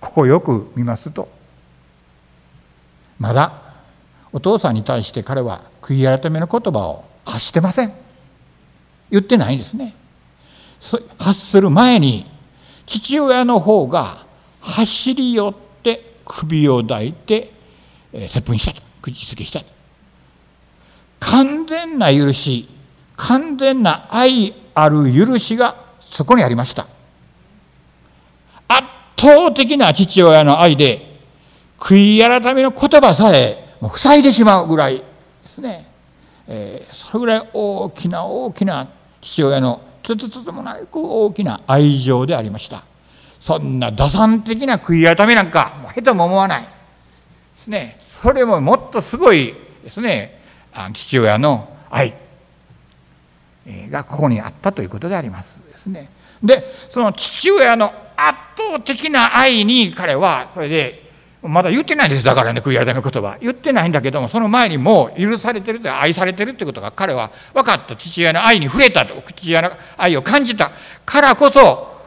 [0.00, 1.28] ここよく見ますと
[3.20, 3.52] まだ
[4.32, 7.92] お父さんに対して彼は悔い改めの言葉を発してません。
[9.10, 9.94] 言ってないんですね。
[11.18, 12.26] 発する前に
[12.86, 14.24] 父親の方が
[14.60, 17.52] 走り寄って首を抱いて
[18.12, 18.80] 接吻したと。
[19.02, 19.66] 口づけしたと。
[21.20, 22.68] 完全な許し
[23.16, 26.86] 完全な愛ある許しがそこにありました。
[28.68, 31.09] 圧倒的な父親の愛で
[31.80, 35.04] 悔い改めの言葉さえもう塞いでしまうぐらいで
[35.48, 35.88] すね、
[36.46, 38.88] えー、それぐらい大きな大きな
[39.20, 42.84] 父親のとてつもなく大きな愛情でありました。
[43.40, 46.68] そんな打算的な悔い改めなんかもうへとも思わないで
[47.62, 47.98] すね。
[48.08, 50.40] それももっとすごいですね。
[50.94, 52.14] 父親の愛。
[53.90, 56.10] がここにあったということでありますですね。
[56.42, 61.09] でその父親の圧倒的な愛に彼はそれで
[61.42, 63.38] まだ言ってないんですだからね悔い改め言葉。
[63.40, 67.96] 言ってないんだけどもその前にもう許されてるって愛されてるってことが彼は分かった。
[67.96, 70.70] 父親の愛に触れたと父親の愛を感じた。
[71.06, 71.98] からこそ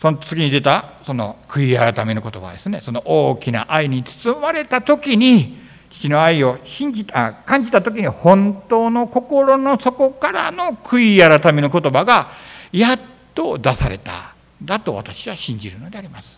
[0.00, 2.80] その次に出たその悔い改めの言葉ですね。
[2.84, 5.58] その大きな愛に包まれた時に
[5.90, 12.30] 父の愛を信じた感じた時に本当の心の底からの悔い改めの言葉が
[12.70, 13.00] やっ
[13.34, 14.34] と出された。
[14.62, 16.37] だと私は信じるのであります。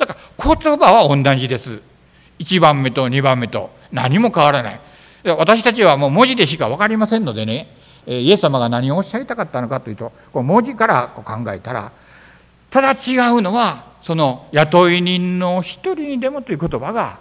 [0.00, 1.80] だから言葉は同じです。
[2.38, 4.80] 1番目と2番目と何も変わらない。
[5.24, 7.68] 私たちはもう文字でしか分かりませんのでね
[8.06, 11.92] イエス様が何をおっしゃりたかったのかというとこう文字からこう考えたら
[12.70, 17.20] ただ違うのはその雇い人の一人にでもという言葉が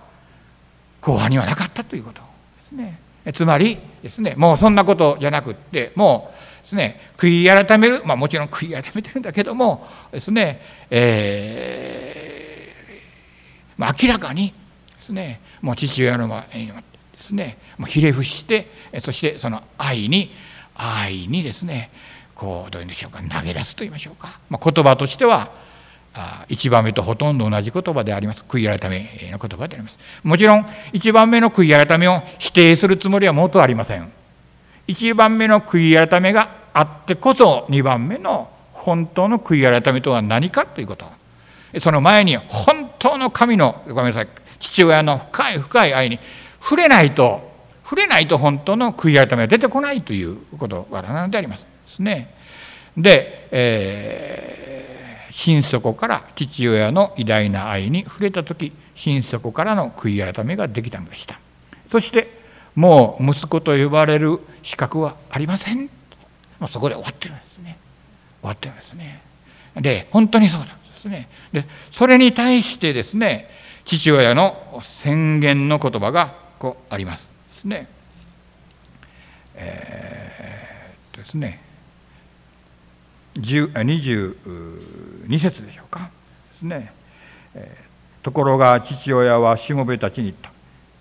[1.01, 2.25] 後半にはなかったということで
[2.69, 2.99] すね。
[3.33, 12.18] つまりですねもうそんなことじゃなくってもうですね悔い改めるまあもちろん悔い改めてるんだけどもですね、えー
[13.79, 14.53] まあ、明らかに
[14.97, 15.39] ですね。
[15.61, 16.73] もう父親の前にで
[17.21, 17.57] すね。
[17.77, 18.69] もうひれ伏して
[19.01, 20.31] そしてその愛に
[20.75, 21.89] 愛にですね
[22.35, 25.51] こうどういうんでしょうか投げ出すと言いましょうか、まあ、言葉としては
[26.49, 28.43] 1番目とほとんど同じ言葉であります。
[28.45, 29.97] 悔い改めの言葉であります。
[30.23, 34.11] もちろん1番目の悔い改めを否定するつもりはもとありません。
[34.89, 41.05] 1番目の悔い改めがあってこそ2番目の本当の悔い改めとは何かということ。
[41.79, 44.27] その前に本当の神のごめんなさい
[44.59, 46.19] 父親の深い深い愛に
[46.61, 47.49] 触れないと
[47.83, 52.35] 触れないと本当の悔い改めは出てこないということ柄なのでありますですね。
[52.95, 61.39] で、えー、心底から父親の偉大な愛に触れた時心底からの悔い改めができたのでした。
[61.89, 62.39] そして
[62.75, 65.89] もう息子と呼ばれる資格はありません。
[66.59, 67.77] もうそこで終わってるんですね。
[68.41, 69.21] 終わってるんですね。
[69.75, 71.29] で本当にそうなんですね。
[71.51, 73.49] でそれに対してですね
[73.85, 77.29] 父親の宣言の言葉がこうあります。
[77.49, 77.87] ですね。
[79.55, 81.61] えー、っとですね。
[83.35, 86.09] 22節でしょうか。
[86.53, 86.91] ですね、
[87.55, 90.51] えー、ところが父親はしもべたちに言った。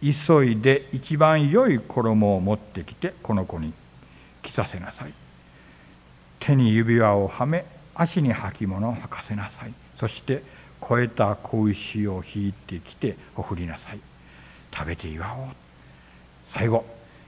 [0.00, 3.72] 急いで一番良い衣を持ってきてこの子に
[4.42, 5.12] 着させなさい。
[6.38, 9.74] 手に指輪をはめ足に履物を履かせなさい。
[9.98, 10.42] そして
[10.80, 14.00] 肥えた子牛を引いてきてほふりなさい
[14.72, 15.48] 食べて祝おう
[16.54, 16.84] 最後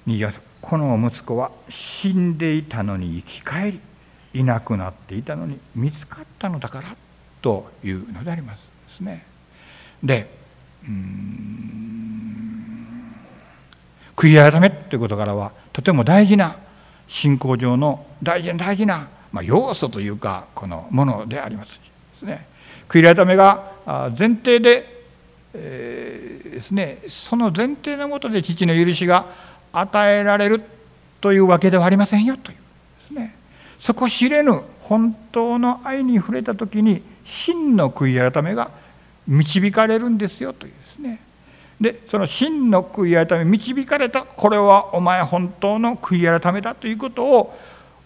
[0.07, 3.81] 24この息子は死んでいたのに生き返り
[4.35, 6.97] いなくなっていたのに見つかったのだから
[7.43, 9.25] というのでありますですね。
[10.03, 10.31] で
[10.85, 11.71] うん
[14.17, 16.59] 悔い改めということからはとても大事な
[17.09, 21.75] 信仰上の大事な大事な、まあ、要素というかこのものでありますで
[22.19, 22.50] すね。
[22.91, 23.73] 悔い改めが
[24.19, 25.05] 前提で、
[25.55, 29.27] えー、ですねその前提のもとで父の許しが
[29.73, 30.63] 与えられる
[31.21, 33.35] というわけではありませんよというですね。
[33.81, 38.73] そこ知れぬ本当の愛に触れた時に真の悔い改めが
[39.29, 41.21] 導かれるんですよというですね
[41.81, 47.57] でその真の悔い改め導かれたこれはお前本当の悔い改めだということを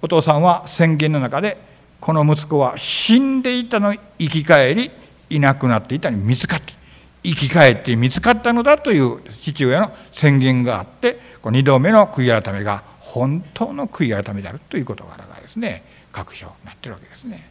[0.02, 1.56] お父さんは宣言の中で
[2.04, 4.90] この息子は死んでいたの生き返り
[5.30, 6.74] いなくなっていたに見つかって
[7.22, 17.48] 生き返って見つかったのだという父親の宣言があって2度目の悔い改めが本当の悔い改めであるということからがですね確証になってるわけですね。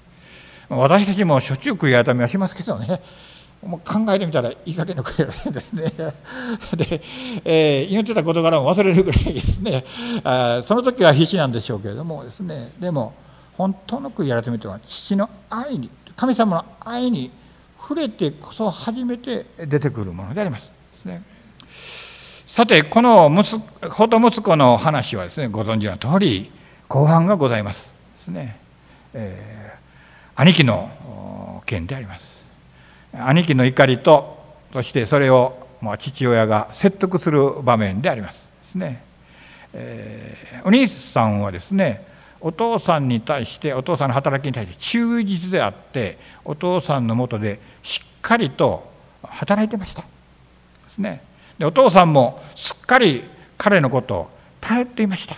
[0.70, 3.02] 私たちもしょっちゅう悔い改めはしますけどね
[3.64, 5.92] もう考えてみたらいい加減の悔い改めですね。
[6.78, 7.02] で、
[7.44, 9.84] えー、祈ってた事柄も忘れるぐらいですね
[10.24, 13.14] あその時は必死なんでしょうけれどもですねでも
[13.58, 17.32] 本当の悔い改めとは父の愛に神様の愛に
[17.80, 20.66] 触れてこそ初めて出てくるものであります。
[20.66, 21.24] ですね。
[22.48, 26.52] さてこの息子と息子の話はですねご存知の通り
[26.88, 27.92] 後半がございます。
[28.18, 28.60] ですね、
[29.14, 32.24] えー、兄貴の件であります。
[33.12, 38.36] 兄貴の怒りとそしてそれをま父親が説得する場面であります。
[38.36, 39.04] ですね、
[39.74, 42.13] えー、お兄さんはですね
[42.44, 48.92] お父さんに対してお父さんの働きに対して忠実であってお父さんのもとでしっかりと
[49.24, 50.02] 働いてました。
[50.02, 50.08] で
[50.94, 51.24] すね。
[51.58, 53.24] でお父さんもすっかり
[53.58, 54.30] 彼のことを
[54.60, 55.38] 頼っていました。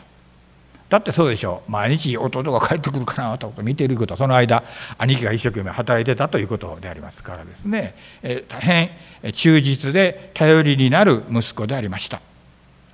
[0.90, 1.72] だってそうでしょう。
[1.72, 4.18] 毎日弟が帰ってくるかなと見ていること。
[4.18, 4.64] その間
[4.98, 8.90] 兄貴が一生懸命働いてたということでありますからですね、え大変
[9.34, 12.18] 忠実で頼りになる息子でありました。
[12.18, 12.24] で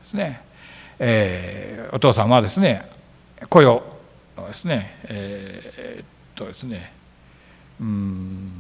[0.04, 0.42] すね、
[1.00, 2.90] えー、お父さんはですね
[3.50, 3.91] 声を
[4.36, 4.98] ですね。
[5.06, 6.94] えー、っとですね。
[7.80, 8.52] うん。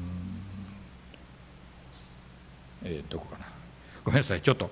[2.83, 3.45] えー、どこかな。
[4.03, 4.41] ごめんなさい。
[4.41, 4.71] ちょっと、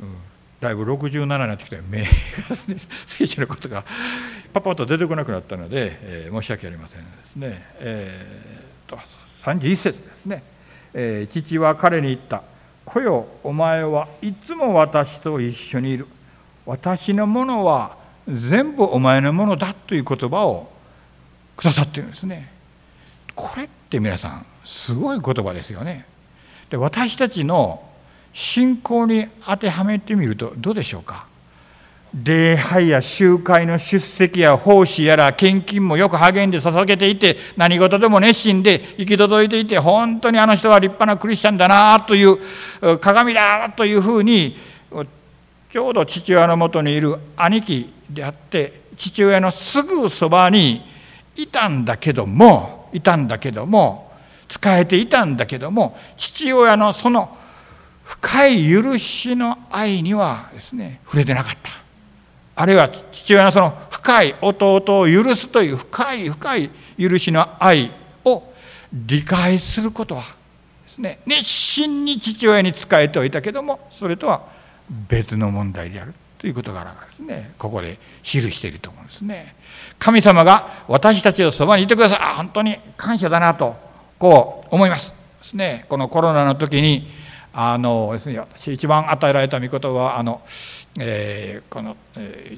[0.00, 0.16] うん、
[0.60, 2.08] だいぶ67になってきて目が
[3.06, 3.84] 聖書のことが
[4.52, 7.64] パパッと出てこなくなったので、えー、申し訳ありませんですね。
[7.78, 8.98] えー、と
[9.42, 10.42] 31節ですね、
[10.92, 12.42] えー、父は彼に言った
[12.84, 16.06] 「子よお前はいつも私と一緒にいる。
[16.66, 17.96] 私のものは
[18.28, 20.70] 全部お前のものだ」という言葉を
[21.56, 22.50] くださってるんですね。
[23.34, 26.06] これって皆さんすごい言葉ですよね。
[26.70, 27.82] で私たちの
[28.32, 31.26] 信仰に当てはめてみるとどうでしょうか
[32.22, 42.38] 礼拝や集会の出席や奉仕やら献金もよく励んで捧げていて何事でも熱心で行き届いていて本当にあの人は立派なクリスチャンだなという
[42.98, 44.56] 鏡だというふうに
[45.72, 50.82] ちょうど父親のもとにいる兄貴であって父親のすぐそばに
[51.36, 54.12] いたんだけどもいたんだけども
[54.48, 57.36] 仕えていたんだけども父親のその
[58.02, 61.70] 深い許しの愛にはですね触れてなかった。
[62.56, 67.90] あるいは父親のその深い弟を許すという深い深い許しの愛
[68.24, 68.42] を
[68.92, 70.22] 理解することは
[70.84, 74.42] ですね熱心に父親に仕えておいたけどもそれとは
[75.08, 76.14] 別の問題である。
[76.40, 77.52] ということがですね。
[77.58, 79.54] ここで記していると思うんですね。
[79.98, 82.18] 神様が私たちのそばにいてください。
[82.18, 83.76] あ本当に感謝だなと
[84.18, 85.10] こう思います。
[85.10, 85.84] ですね。
[85.90, 87.08] このコロナの時に
[87.52, 90.40] あのですね私一番与えられた御言葉はあの、
[90.98, 92.56] えー、この、え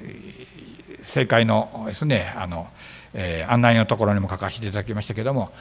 [0.00, 2.68] ー、正解のですねあの、
[3.12, 5.52] えー、案内のところにも書かせていただきましたけども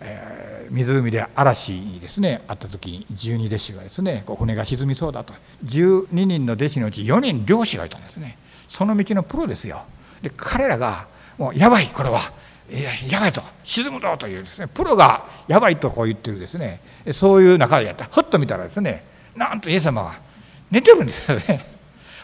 [0.00, 5.32] えー、湖で嵐にですねあった時に12弟子がですねこう船が沈みそうだと。
[5.64, 8.38] 12人の弟子のうち4人漁師がいたんですね。
[8.68, 9.82] その道のプロですよ。
[10.22, 12.20] で彼らがもうやばいこれは。
[12.70, 13.42] いややばいと。
[13.64, 16.80] 沈むぞというですねプロがやばいとこう言ってるですね。
[17.12, 18.04] そういう中でやった。
[18.04, 20.20] ふっと見たらですねなんとイエス様が
[20.70, 21.78] 寝てるんですよね。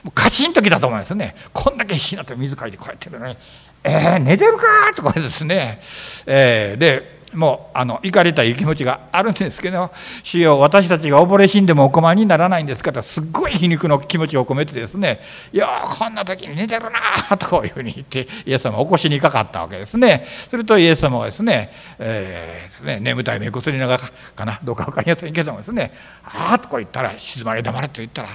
[0.05, 1.35] もうカチンときたと思いますね。
[1.53, 3.37] こんだけ必死になって水かいてこうやってるのに
[3.83, 4.65] 「えー、寝てるか?」
[4.95, 5.81] とかですね、
[6.27, 9.91] えー、でもうあの怒りたい気持ちがあるんですけど
[10.23, 15.21] 「主よ私たちが溺れ死んでもお困りにならないんですからすっごい皮肉の気持ちを込めてですね
[15.53, 20.27] 「いやこんな時に寝てるな」とこういうふうに言ってイエス様を起こしにかかったわけですね。
[20.49, 24.03] するとイエス様はですね,、えー、ね眠たい目こすりながら
[24.35, 25.93] かなどうか分かりませんけどもですね
[26.25, 28.29] 「ああ」とこう言ったら「静まれ黙れ」と言ったら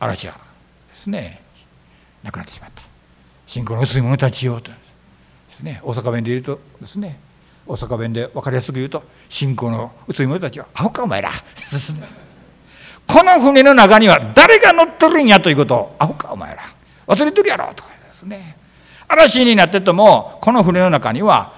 [0.00, 0.38] 嵐がで
[0.94, 1.40] すね
[2.22, 2.82] 亡くなってしまった。
[3.46, 4.76] 信仰の薄い者たちよとで
[5.50, 7.18] すね大阪弁で言うとですね
[7.66, 11.30] 大阪弁で分かりやすく言うと信仰のうつい者たちは「アホかお前ら」
[13.06, 16.62] この船の中には誰が乗ってるんやということを「アホかお前ら。
[17.06, 18.56] 忘れてるやろ」とかですね。
[19.08, 21.52] 嵐になっててもこの船の中には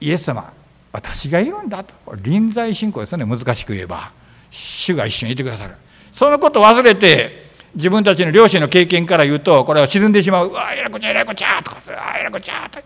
[0.00, 0.52] イエス様
[0.92, 1.94] 私がいるんだと。
[2.16, 3.24] 臨在信仰ですね。
[3.24, 4.12] 難しく言えば。
[4.50, 5.74] 主が一緒にいてくださる。
[6.12, 11.80] そのことを忘れて自分たちの両親の経験から言うとこれは沈んでしまう「うわえらこちゃえらこちゃ」とか
[12.14, 12.84] 「あえらこちゃ」とか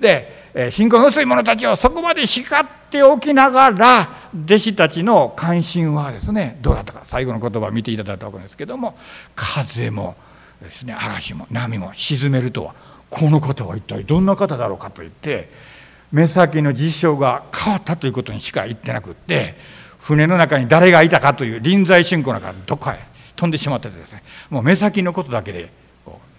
[0.00, 7.02] で信仰の薄い者たちをそこまで叱っておきながら弟子たちの関心はですねどうだったか。
[7.06, 8.96] 最後の言葉を見ていただいたわけですけども
[9.34, 10.16] 風も
[10.62, 12.74] ですね嵐も波も沈めるとは
[13.10, 15.50] この方は一体どんな方だろうかと言って
[16.10, 19.56] 目先の事象が変わったということにしか言ってなくって
[19.98, 23.00] 船の中に誰がいたかという臨在信仰の中どこかへ
[23.34, 25.70] 飛んでしまっててですねもう目先のことだけで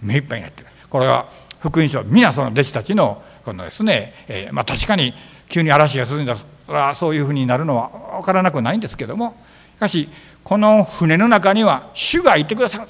[0.01, 0.67] 目いっぱいになってる。
[0.89, 5.13] これは福音書は皆その弟子たちのこのですね、えー、まあ、確かに
[5.47, 6.35] 急に嵐が進んだ
[6.67, 9.37] らそういうふうになるのは分からなくないんですけども。
[9.77, 10.09] しかし
[10.43, 12.87] この船の中には主がいてくださる。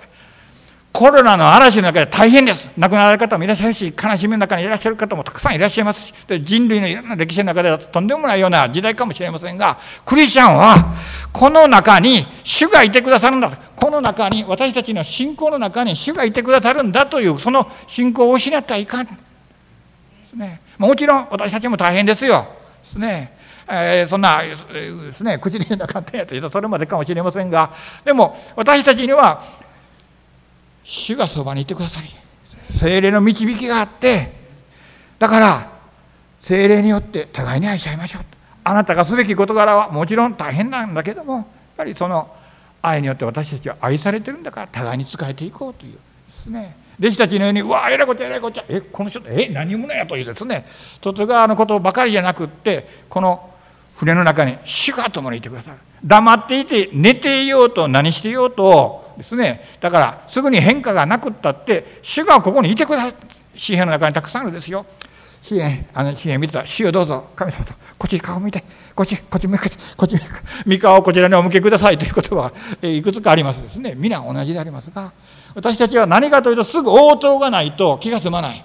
[0.92, 2.70] コロナの嵐の中で大変です。
[2.76, 6.14] 亡くなられる方もいらっしゃるし悲しみの中にいらっしゃる方もたくさんいらっしゃいますし。
[6.28, 10.96] で人類のいろんな歴史の中ではとんでもないような時代かもしれませんがクリスチャンは
[11.32, 19.27] この中に主がいてくださるんだこの中に私たちの信仰の中に主がいてくださるんだというその信仰を失ってはいかん。
[20.34, 22.48] ね、もちろん私たちも大変ですよ。
[22.84, 23.38] ですね。
[23.70, 25.38] えー、そんなですね。
[25.38, 27.72] 口に言うなかったやというとそれまでかもしれませんが。
[28.06, 29.44] でも私たちには
[30.84, 32.08] 主がそばにいてくださり
[32.78, 34.32] 精霊の導きがあって
[35.20, 35.72] だから
[36.40, 38.24] 精霊によって互いに愛し合いましょう。
[38.64, 41.46] あなたがすべき事柄はもちろん大変なんだけどもやっ
[41.78, 42.34] ぱりその
[42.82, 45.94] 愛によって私たちは愛されてるんだから互いに仕えていこうという。
[45.94, 46.00] で
[46.34, 46.87] すね。
[47.00, 50.66] 弟子たちのように「うわえらいこっちゃえらいこっちゃえこの人え何者や」というですね
[51.02, 53.52] 外側のことばかりじゃなくってこの
[53.96, 55.78] 船の中に主が共にいてくださる。
[56.04, 63.16] 黙っていて寝ていようと何していようとですねだからすぐに変化がなくったって主がここにいてくださる。
[63.60, 64.86] 紙幣の中にたくさんあるんですよ。
[65.48, 70.32] 紙幣あの紙幣見てたら「主よどうぞ神様とこっちに顔見てこっちこっち向けてこっち向けて
[70.66, 73.94] 三河をこちらにお向けください」ということはいくつかありますですね。
[73.96, 75.12] 皆同じでありますが
[75.58, 78.64] 私たちは何かというとすぐ応答がないと気が済まない。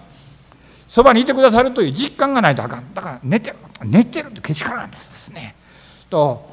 [0.86, 2.92] そばにいてくださるという実感がないとあかん。
[2.92, 3.56] だから寝てる。
[3.82, 5.54] 寝てるってけしからんですね。
[6.10, 6.46] と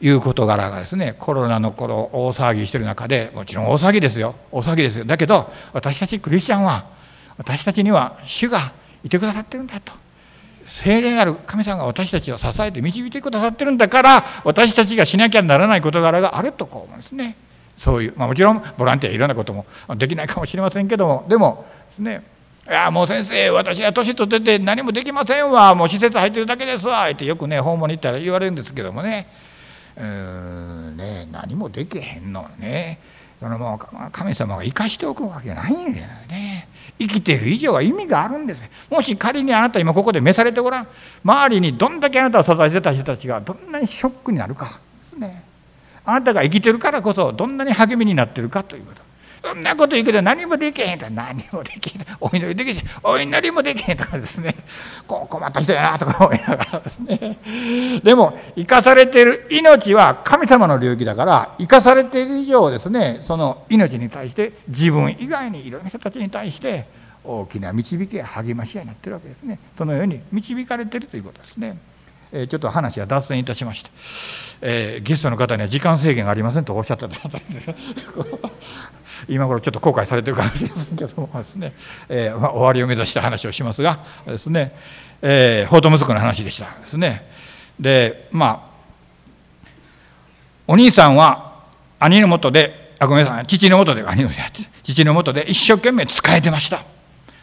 [0.00, 4.36] いう事柄がですねコロナの頃大騒ぎしてる中でもちろん大騒ぎですよ。
[4.52, 5.04] 大騒ぎですよ。
[5.04, 6.86] だけど私たちクリスチャンは
[7.36, 8.72] 私たちには主が
[9.02, 9.92] いてくださってるんだと。
[10.68, 17.36] 聖霊なる神様が私たちを支えて導いてくださってるんだから私たちがしなきゃならない事柄があるとこう思うんですね。
[17.78, 19.66] そういう、まあ、もちろんボランティアいろんなことも
[19.96, 22.22] できないかもしれませんけどもでもですね
[22.66, 29.26] いやもう先生私は年取ってて何もできませんわもう施設入ってるだけですわってよくね訪問に行ったら言われるんですけどもね。
[29.96, 32.98] うんね何もできへんのね。
[33.38, 36.68] そのもう神様が生かしておくわけないんだよね。
[36.98, 38.62] 生きてる以上は意味があるんです。
[38.90, 40.88] もし仮にあなた今ここで召されてごらん。
[41.22, 44.70] 周りにどんだけあなたを支えてた人たちがどんなにショックになるかで
[45.04, 45.44] すね。
[46.04, 49.04] あなたが生きてるからこそどんなに励みになってるかということ。
[49.44, 51.10] そんなこと言うけど何もできへんと。
[51.10, 52.84] 何もできへんお祈りできへん。
[53.02, 54.54] お祈りもできへんとかですね。
[55.06, 57.38] こう困った人やなとか 思いながらですね。
[58.02, 66.86] でも生かされている命は神様の領域だから生かされている以上ですねその命に対して自分以外にいろんな人たちに対して
[67.22, 69.58] 大きな導きや励ましやなってるわけですね。
[69.76, 71.76] そのように導かれてるということですね。
[72.32, 73.90] えちょっと話は脱線いたしました、
[74.60, 77.14] えー、ゲストの方には時間制限がありませんとおっしゃってた
[79.28, 81.72] 今頃ちょっと後悔されてるかもしれませんけどもですね、
[82.08, 84.74] えーまあ、終わりを目指した話をしますがですね、
[85.22, 87.28] えー、法と息子の話でしたですね。
[87.78, 88.74] でまあ
[90.66, 91.64] お兄さんは
[91.98, 94.30] 兄のもとであごめんなさい父のもとで兄の
[94.82, 96.84] 父のもとで一生懸命仕えてました。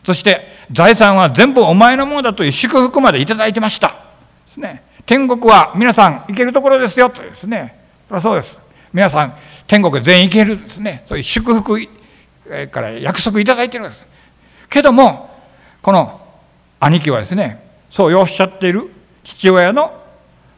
[0.04, 4.01] そして財産は全部お前のものだという祝福まで頂いてました。
[4.52, 4.84] ですね。
[5.06, 7.80] 天国は皆さん行けるところですよとですね。
[8.10, 8.60] そそうです。
[8.94, 9.38] 皆さん
[9.68, 11.04] 天国全員行けるですね。
[11.08, 11.78] そういう祝福
[12.70, 14.06] から約束いただいてるんです。
[14.70, 15.30] けども
[15.82, 16.22] この
[16.80, 18.90] 兄貴はですねそうおっしゃっている
[19.24, 19.98] 父親の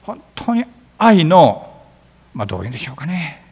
[0.04, 0.66] 本当に
[0.98, 1.72] 愛の
[2.34, 3.44] まあどういうんでしょうかね、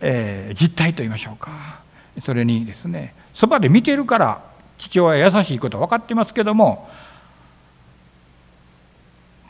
[0.00, 1.80] えー、実態と言いましょうか。
[2.24, 4.42] それにですねそばで見てるから
[4.78, 6.88] 父親優しいことは分かってますけども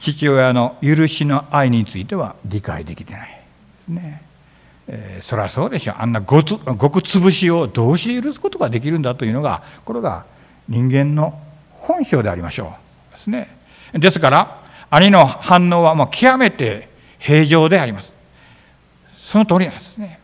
[0.00, 3.40] 父親の許しの愛については理解できてない。
[3.88, 4.22] ね。
[4.86, 5.96] えー、そりゃそうでしょう。
[5.98, 10.24] あんなごつごくつぶしをどうして許すことができるんだというのがこれが
[10.68, 11.38] 人間の
[11.72, 12.74] 本性でありましょ
[13.10, 13.12] う。
[13.12, 13.56] ですね。
[13.92, 16.88] ですから兄の反応はもう極めて
[17.18, 18.12] 平常であります。
[19.16, 20.20] その通りなんですね。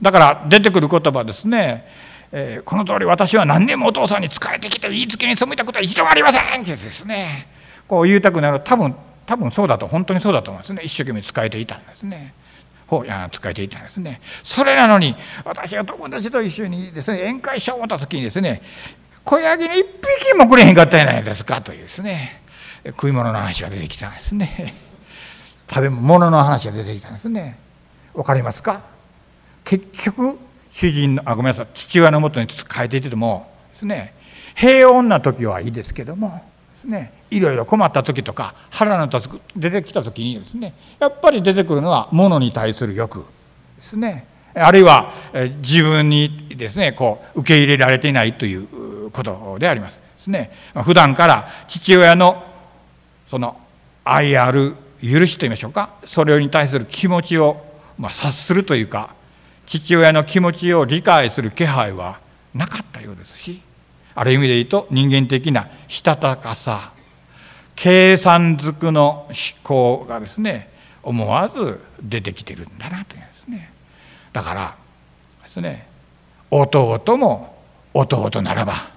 [0.00, 1.84] だから出てくる言葉ですね、
[2.32, 7.48] えー、この通り私は何年もお父さんに仕えてきて言いつけに背いたことは一度もありませんってですね。
[7.86, 8.60] こう言いたくなる。
[8.64, 8.94] 多分
[9.28, 10.82] 多分そうだと本当にそうだと思うんですね。
[10.82, 12.32] 一生懸命使えていたんですね。
[12.86, 14.22] ほうや使えていたんですね。
[14.42, 15.14] それなのに
[15.44, 18.62] 私が友達と一緒にですね宴会しよう思った時にですね
[19.24, 22.40] 小ヤギに一匹もくれへんかったじゃないですかというですね。
[22.86, 24.74] 食い物の話が出てきたんですね。
[25.68, 27.58] 食べ物の話が出てきたんですね。
[28.14, 28.82] わかりますか？
[29.64, 30.38] 結局
[30.70, 31.66] 主人のあごめんなさい。
[31.74, 34.14] 父親のもとに変えていてもですね
[34.54, 37.12] 平穏な時はいいですけどもですね。
[37.30, 43.24] いろいろ困った時とか腹の立つ出てきた時にですねやっぱり出てくるのは物に対する欲
[43.76, 44.26] ですね。
[44.54, 45.12] あるいは
[45.62, 50.50] 自分にですねこう受け入れられていないということでありますですね。
[50.84, 52.42] 普段から父親の
[53.30, 53.56] その
[54.04, 57.62] 愛ある許しと言いましょうかそれに対する気持ちを、
[57.98, 59.14] まあ、察するというか
[59.66, 62.18] 父親の気持ちを理解する気配は
[62.54, 63.60] なかったようですし
[64.14, 66.92] ある意味で言うと人間的なしたたかさ
[67.80, 70.68] 計算づくの思考がですね
[71.00, 73.72] 思わず出てきてるんだなというんですね。
[74.32, 74.76] だから
[75.44, 75.86] ですね
[76.50, 77.56] 弟も
[77.94, 78.90] 弟ならば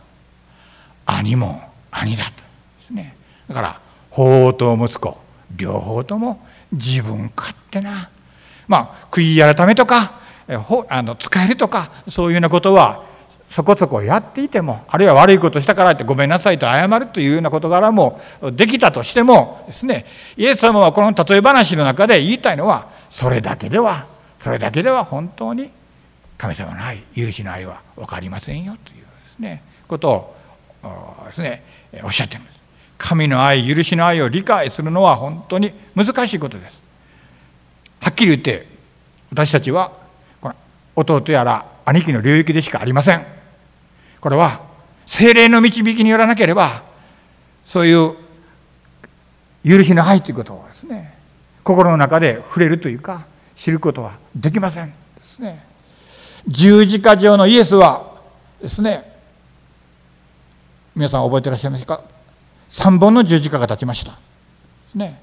[1.06, 1.62] 兄も
[1.92, 2.38] 兄だとで
[2.88, 3.16] すね。
[3.48, 5.18] だから法と息子
[5.56, 8.10] 両方とも自分勝手な
[8.68, 10.20] まあ悔い改めとか
[10.90, 13.11] あの使えるとかそういうようなことは
[13.52, 18.22] そこそこやっていてもあるいは悪いことしたからってごめんなさいと謝るというような事柄も
[18.54, 20.06] できたとしてもですね
[20.38, 24.08] イエス様はこの例え話の中で言いたいのはそれだけでは
[24.40, 25.70] それだけでは本当に
[26.38, 30.36] 神様の愛許しの愛は分かりませんよというですねことを
[31.28, 31.64] ですね
[32.04, 32.62] おっしゃっています。
[32.98, 36.80] 神の愛許しの愛を理解するのは本当に難しいことです。
[38.00, 38.68] はっきり言って
[39.30, 39.92] 私たちは
[40.96, 43.41] 弟やら兄貴の領域でしかありません。
[44.22, 44.62] これは
[45.06, 46.84] 精霊の導きによらなければ
[47.66, 48.16] そういう
[49.66, 51.18] 許しの愛ということをですね
[51.64, 54.90] 心の中で触れるというか知ることはできません。
[54.90, 55.64] ですね。
[56.48, 58.20] 十字架上のイエスは
[58.62, 59.12] ですね
[60.96, 62.04] 皆さん覚えてらっしゃいますか
[62.70, 64.14] ？3本の十字架が立ちました。
[64.14, 64.18] で
[64.92, 65.22] すね。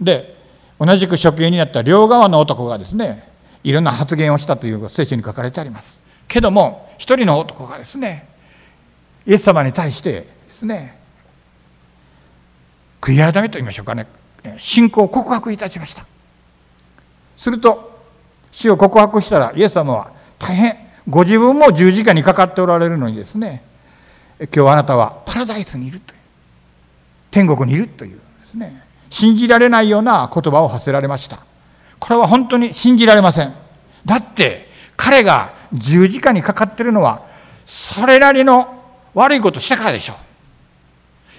[0.00, 0.36] で
[0.78, 3.28] 同じく処刑になった両側の男がですね
[3.64, 5.96] いろんな発言をしたという聖書に書かれてあります。
[6.28, 8.28] けども一人の男がですね
[9.28, 10.98] イエス様に対してですね
[13.00, 14.06] 悔い改めと言いましょうかね。
[14.58, 16.04] 信仰を告白いたしました。
[17.36, 18.00] すると
[18.50, 20.76] 死を告白したらイエス様は大変
[21.08, 23.62] ご自分も十字架にかかっておられるのにですね
[24.40, 26.18] 今日あなたはパラダイスにいるという
[27.30, 31.44] 天国にいるというですね信じられないような言葉を発せられました。
[31.98, 33.54] これは本当に信じられません。
[34.06, 37.26] だって彼が十字架にかかってるのは
[37.66, 38.77] それなりの
[39.14, 40.16] 悪いことしたからでしょう。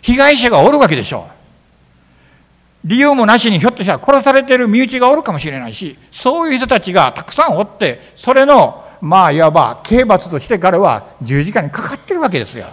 [0.01, 2.87] 被害者がおるわけでしょう。
[2.87, 12.67] 理由もなしにひょっとしたら殺されてる身内がおるかもしれないし、そういう人たちがたくさんおって、それのまあいわば刑罰として彼は十字架にかかってるわけですよ。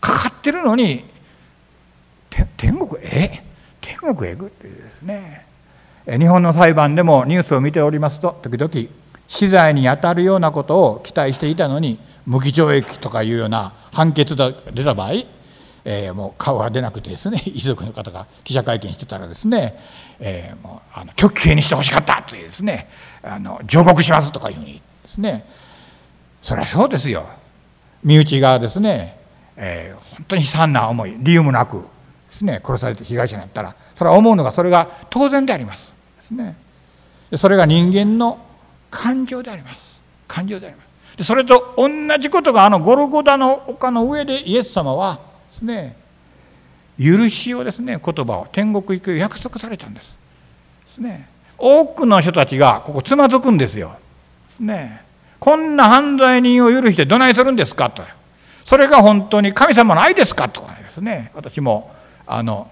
[0.00, 1.04] かかってるのに
[2.56, 3.42] 天国へ？
[3.80, 5.46] 天国へ行くっていうですね
[6.06, 8.88] 日本の裁判でもニュースを見ておりますと時々
[9.28, 15.12] 死罪に当たるようなことを期待していたのに無期懲役とかいうような判決が出た場合、
[15.84, 19.78] えー、もう顔が出なくてですね 遺族の方が記者会見してたらですね、
[20.18, 22.88] えー、もうあの極刑にしてほしかったというですね
[23.22, 25.44] あの上告しますとかいうふうにですね
[26.42, 27.26] それはそうですよ。
[28.02, 29.16] 身内がですね、
[29.56, 31.86] えー、本当に悲惨な思い理由もなくで
[32.28, 36.56] すね殺されて被害者になったらそれは思うのがそれが当然でありますですね。
[37.36, 38.38] それが人間の
[38.90, 40.00] 感情であります。
[40.28, 40.83] 感情であります。
[41.22, 41.88] それと同
[42.18, 45.20] じことがあのゴルゴダの丘の上でイエス様は
[45.52, 45.96] ですね
[46.98, 50.16] 許しをですね言葉を天国行く約束されたんです。
[50.86, 53.96] ですね多くの人たちがここつまずくんですよ。
[54.48, 55.02] ですね
[55.38, 57.90] こんな犯罪人を許してどないするんですか？
[57.90, 58.02] と。
[58.64, 60.48] それが本当に神様の愛ですか？
[60.48, 61.94] とかですね私も
[62.26, 62.70] あの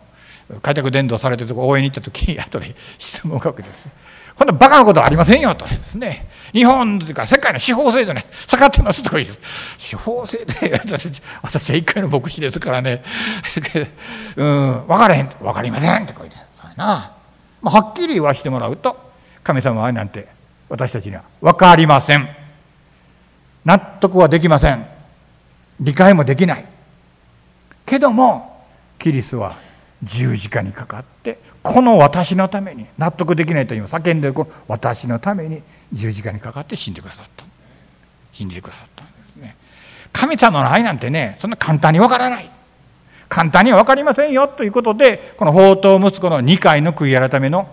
[0.63, 3.89] 開拓伝道されてるとこ応援に行った時に後で質問を書くです。
[4.35, 5.55] こんなバカなことはありませんよ。
[5.55, 5.67] と。
[5.67, 6.27] ですね。
[6.53, 9.29] 日本というか世界の司法制度ね下がってますとか言う。
[9.79, 10.53] 司法制度
[11.43, 13.03] 私は一回の牧師ですからね。
[14.37, 16.37] うん分からへん分かりませんって書いて。
[16.55, 17.13] そうやな、
[17.63, 20.29] まあ、はっきり言わしてもらうと神様はなんて
[20.69, 22.29] 私たちには分かりません。
[23.65, 24.87] 納得はできません。
[25.81, 26.67] 理解もできない。
[27.87, 28.67] けども
[28.99, 29.57] キリストは
[30.03, 37.45] 十字架にかかってこの私のために納得できないと今叫んでるこの私のために十字架にかかって死んでくださった。
[38.33, 39.57] 死んでくださったんですね。
[40.13, 42.51] 神様の愛なんてねそんな簡単にわからない。
[43.29, 47.67] 簡単には分かりませんよということでこの宝刀息子の2回の悔い改めの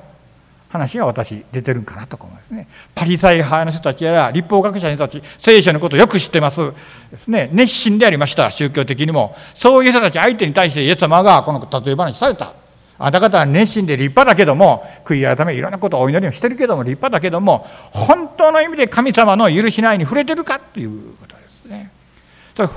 [0.69, 2.67] 話が私出てるんかなと思いますね。
[2.93, 6.71] パリサイ派の人たちや立法学者の人たち聖書のことをよく知ってます。
[7.11, 7.49] ですね。
[7.51, 9.35] 熱心でありました宗教的にも。
[9.55, 12.53] そういう人たち相手に対してイエス様がこの例え話された。
[12.99, 21.91] あなた方は熱心で立派だけども悔い改めいろんなことをお祈りをしてるけども立派だけども本当の意味で神様の許しないに触れてるかということですね。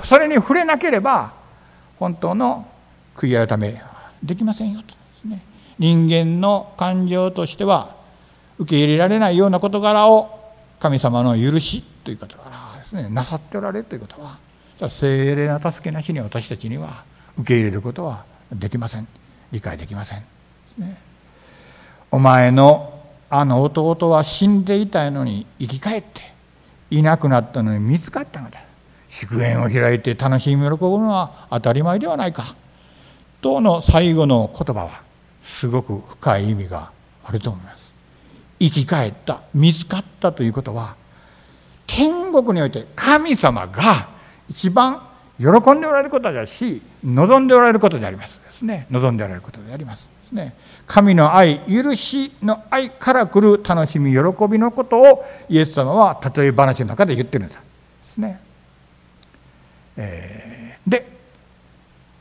[0.05, 1.33] それに触れなければ
[1.99, 2.65] 本当の
[3.15, 3.81] 悔い改め
[4.23, 5.41] できませんよとですね。
[5.77, 7.97] 人間の感情としては
[8.59, 10.39] 受け入れられないような事柄を
[10.79, 13.09] 神様の許しということからですね。
[13.09, 14.37] なさっておられるということは
[14.89, 17.03] 精霊な助けなしに私たちには
[17.37, 19.07] 受け入れることはできません。
[19.53, 20.25] 理解できません、
[20.77, 20.97] ね、
[22.11, 22.89] お前の
[23.29, 26.21] あの弟は死んでいたのに生き返って
[26.91, 28.59] いなくなったのに見つかったのだ。
[29.09, 32.55] 祝宴を開いて楽しみ喜ぶのは当たり前ではないか。
[33.41, 35.01] との最後の言葉は
[35.43, 36.91] すごく深い意味が
[37.23, 37.91] あると思います。
[38.59, 40.95] 生き返った見つかったということは
[41.87, 44.09] 天国において神様が
[44.47, 45.01] 一番
[45.39, 48.42] 喜んでおられることだし望んでおられることであります。
[48.53, 48.87] ですね。
[48.89, 50.55] 望んでおられることでありますですね。
[50.87, 58.39] 神の愛許しの愛から来る楽しみ喜びのことをイエス様は例え話の中で言ってるんですね、
[59.97, 61.07] えー、で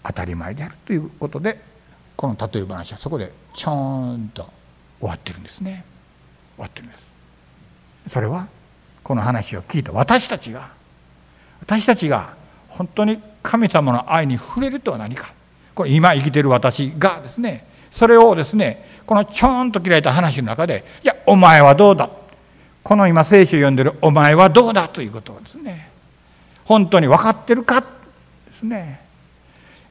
[0.05, 1.61] 当たり前であるということで
[2.16, 4.49] この例え話はそこでちょんと
[5.01, 5.85] 終わってるんですね。
[6.57, 7.12] 終わってるんです。
[8.09, 8.49] それは
[9.03, 10.70] この話を聞いた私たちが
[11.61, 12.35] 私たちが
[12.68, 15.33] 本当に神様の愛に触れるとは何か。
[15.75, 22.11] これ今生きてる私がですねそれをですねこのちょんと切られた話の中で「いやお前はどうだ」
[22.83, 25.93] この今聖書を読んでる「お前はどうだ」ということをですね
[26.64, 27.81] 本当に分かってるか？
[27.81, 27.87] で
[28.55, 29.01] すね。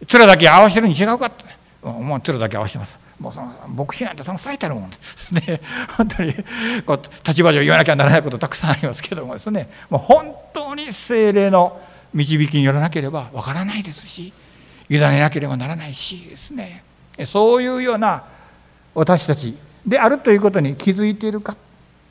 [0.01, 1.43] 面だけ合わせるに違うかって。
[1.83, 2.99] もう面だけ合わせます。
[3.19, 5.61] もうその牧師なんてその最たるもんですね。
[5.97, 6.33] 本当に
[6.85, 9.69] こう立場上言わなきゃならないことたくさんありますけどもですね。
[9.89, 11.79] もう本当に精霊の
[12.13, 14.33] 導きによらなければわからないですし
[14.91, 16.83] 委ねなければならないしですね
[17.25, 18.25] そういうような
[18.93, 21.55] 私たちであるということに気づいているか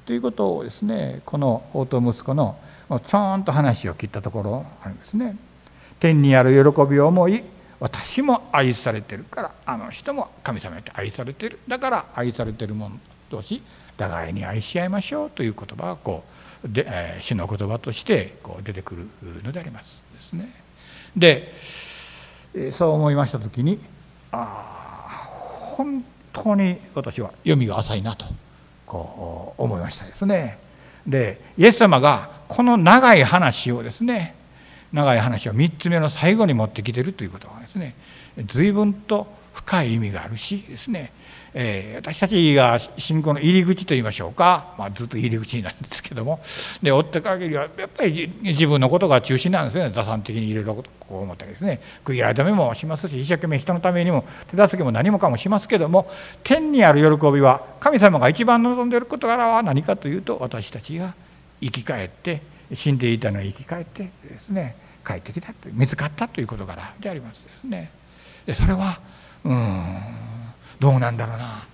[0.06, 2.58] ということをですねこの法と息子の
[3.06, 5.36] ちょんと話を切ったところあるんですね。
[6.00, 7.44] 天にある喜びを思い
[7.78, 13.62] 私も愛されてるからあの人も神様に愛されてるだから愛されてる者同士
[13.98, 16.24] 互いに愛し合いましょうという言葉がこ
[16.64, 19.06] うで、えー、主の言葉としてこう出てくる
[19.44, 20.52] のでありますですね。
[21.16, 21.52] で
[22.72, 23.78] そう思いました時に
[24.32, 25.24] ああ
[25.76, 28.26] 本当に私は読みが浅いなと
[28.86, 30.58] こう思いましたですね。
[31.06, 34.34] でイエス様がこの長い話をですね
[34.92, 37.94] 長い話を3つ目の最後に持ってきてるということはですね
[38.46, 41.12] 随分と深い意味があるしですね
[41.52, 46.40] えー、私たちが信仰の入り口といいましょうか、まあ、ずっと入り口になるんですけども。
[46.82, 49.90] で追って限りはやっぱり自分のことが中心なんですよね。
[49.90, 51.80] 打算的にいろいろこう思ったりですね。
[52.04, 56.10] 悔い改めもしますし一生懸命人のためにも手助けも何もかもしますけども
[56.44, 61.14] 天にある喜びは神様が一番望んでいることからは何かというと私たちが
[61.60, 62.42] 生き返って
[62.72, 64.76] 死んでいたのに生き返ってですね
[65.06, 67.90] 帰ってきたと見つかったということからでありますですね。
[68.46, 69.00] でそれは
[69.44, 70.29] うん。
[70.80, 71.64] どうなんだろうな。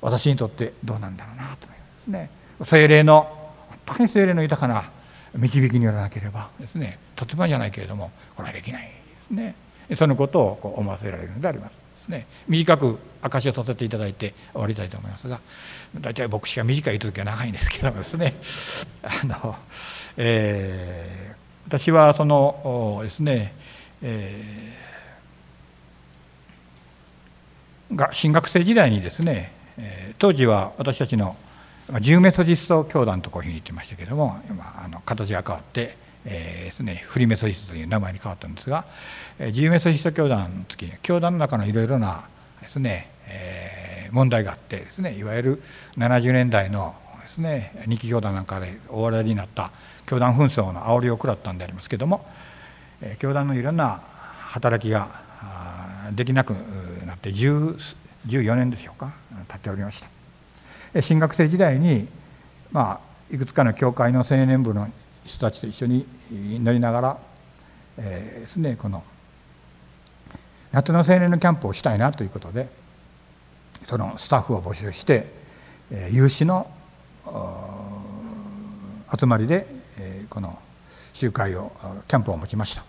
[0.00, 2.30] 私にとってどうなんだろうなと思いますね。
[2.64, 4.90] 精霊の本当に精霊の豊かな
[5.34, 6.98] 導きによらなければですね。
[7.14, 8.92] とてもじゃないけれどもこれはできないで
[9.28, 9.54] すね。
[9.96, 12.26] そのことをこう思わせられるのでありますですね。
[12.48, 15.40] 短く証しをさせていただいて終わりたいと思いますが
[16.00, 18.34] 大体牧師が短い続きは長いんですけどもですね。
[19.02, 19.56] あの、
[20.16, 23.54] えー、私はそのですね、
[24.02, 24.75] えー
[27.94, 29.52] が新学生時代にですね
[30.18, 31.36] 当時は私たちの
[32.00, 38.86] ジューメソジスト教団とこういうふうに言ってましたけれども今あの形が変わって、えー、ですねフリメソジストという名前に変わったんですが
[39.38, 42.24] ジューメソジスト教団の時に教団の中のいろいろな
[42.60, 45.62] ですね、えー、問題があってですねいわゆる
[45.96, 49.70] 70年代のですね二期教団なんかでお笑いになった
[50.06, 52.26] 教団紛争の煽りを食らったんでありますけども
[53.20, 54.00] 教団のいろんな
[54.40, 55.26] 働きが
[56.12, 56.54] できなく
[57.30, 59.14] 14年でしょうか
[59.48, 60.02] 経っておりまし
[60.92, 61.02] た。
[61.02, 62.08] 新学生時代に、
[62.72, 64.88] まあ、いくつかの教会の青年部の
[65.24, 67.18] 人たちと一緒に乗りながら、
[67.98, 69.02] えー、ですねこの
[70.72, 72.68] 夏の青年のキャンプをしたいなということで
[73.86, 75.26] そのスタッフを募集して、
[75.90, 76.70] えー、有志の
[79.18, 79.66] 集まりで、
[79.98, 80.58] えー、この
[81.12, 81.72] 集会を
[82.08, 82.82] キャンプを持ちました。
[82.82, 82.86] で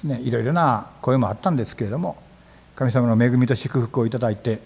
[0.00, 2.16] すねいろいろな声もあったんですけれども
[2.74, 4.60] 神様の恵みと祝福をいただいて、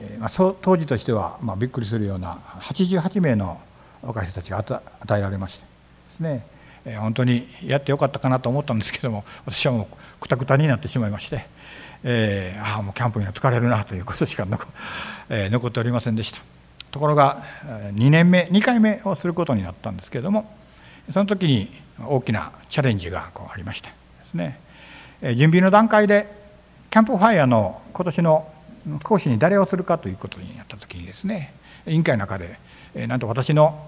[0.00, 3.60] えーまあ、当時としては、まあ、びっくりするような88名の
[4.02, 6.46] 若い人たちが与えられましてですね、
[6.84, 11.46] えー、本当にやってよかったかなと思ったんですけども私はもうくたくたになってしまいまして、
[12.04, 14.66] えー、ああもうキャンプには疲れるなということしか残,
[15.30, 16.40] えー、残っておりませんでした。
[16.90, 20.50] ところが2年目2回目をすることになったんですけれども
[21.12, 21.70] その時に
[22.02, 23.94] 大きなチャレンジがこうありましてで
[24.30, 24.58] すね。
[25.36, 26.37] 準備の段階で
[26.90, 28.48] キャンプファイヤーの今年の
[29.02, 31.52] 講師に誰をするかということになった時にですね
[31.86, 32.58] 委員会の中で
[33.06, 33.78] なんと私の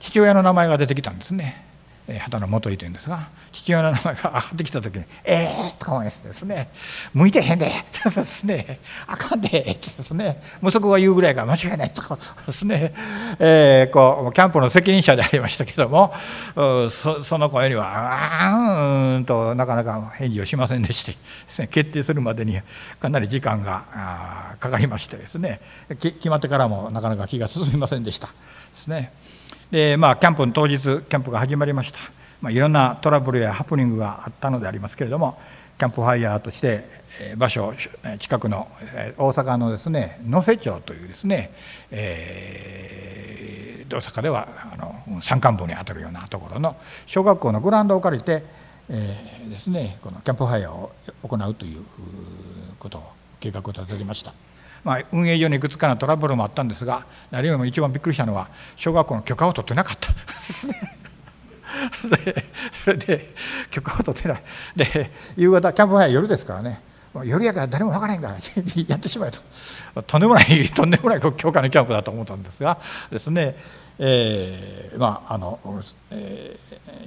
[0.00, 1.67] 父親の名前が出てきたんですね。
[2.16, 6.70] 畑野元井というんですが父親の名前が上がってきた時に「ええー!」と思いますですね
[7.12, 7.70] 「向いてへんで」
[8.02, 12.94] とですね「あかんで」ってですね息子が言うぐらいが間違いないとかですね、
[13.38, 16.14] えー、こうキャンプの責任者でありましたけども
[16.54, 17.92] そその声には
[18.42, 22.58] 「あうん」となかなか返事をしませんでしてですね決定するまでに
[23.00, 25.60] かなり時間がかかりましてですね
[26.00, 28.32] 決まってからもなかなか気が進みませんでしたで
[28.74, 29.12] すね。
[29.70, 31.98] でまあキャンプの当日キャンプが始まりました、
[32.40, 35.38] まあ、いろんなトラブルやハプニングがあったのでありますけれども
[35.78, 36.98] キャンプファイヤーとして
[37.36, 37.74] 場所
[38.18, 38.68] 近くの
[39.18, 41.52] 大阪のですね能勢町というですね、
[41.90, 48.42] えー、大阪ではあの山間部にあたるようなところの小学校のグラウンドを借りて、
[48.88, 50.92] えー、ですねこのキャンプファイヤーを
[51.24, 51.84] 行うという
[52.78, 54.32] ことを計画を立てました。
[54.84, 60.10] まあ、運営上にいくつかのトラブルもあったんですが何よりも一番びっくりしたのは小学校の許可を取ってなかった。
[62.84, 63.34] それで
[63.70, 64.42] 許可を取ってない。
[64.76, 66.82] で夕方キャンプファイア夜ですからね。
[67.24, 68.34] 夜やから誰も分からへんから
[68.86, 70.02] やってしまえと。
[70.02, 72.78] とんでもないとんでもない教科のキャンプだと思ったんですが
[73.10, 73.56] ですね
[73.98, 75.58] えー、まああの、
[76.10, 76.56] え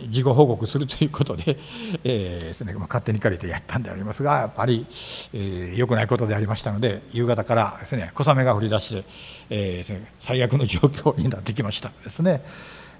[0.01, 1.57] ー、事後報告するということで、
[2.03, 4.85] えーですねまあ、勝手に借りてやったんでありますがやっぱり、
[5.33, 9.05] えー、良くないことでありましたので夕方からですね小雨が降り出して、
[9.49, 12.43] えー、最悪の状況になってきましたですね。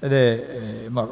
[0.02, 1.08] で、えーまあ、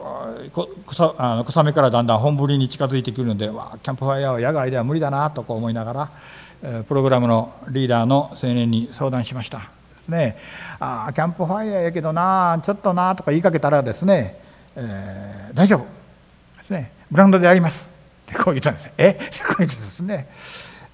[0.51, 6.09] 小あの小雨からだんだん本降りに近づいてくるのでわキャンプファイヤーは野外では無理だなとこう思いなが
[6.61, 9.78] ら、プログラムのリーダーの青年に相談しました。
[10.09, 10.37] ね。
[10.79, 14.39] ああキャンプファイヤーやけどなちょっとなとか言いかけたらですね、
[14.75, 15.79] えー、大丈夫。
[16.57, 16.91] ですね。
[17.11, 17.89] ブランドでやります。
[18.31, 19.13] ってこう言ったんですえ？
[19.47, 20.27] こう言ってですね、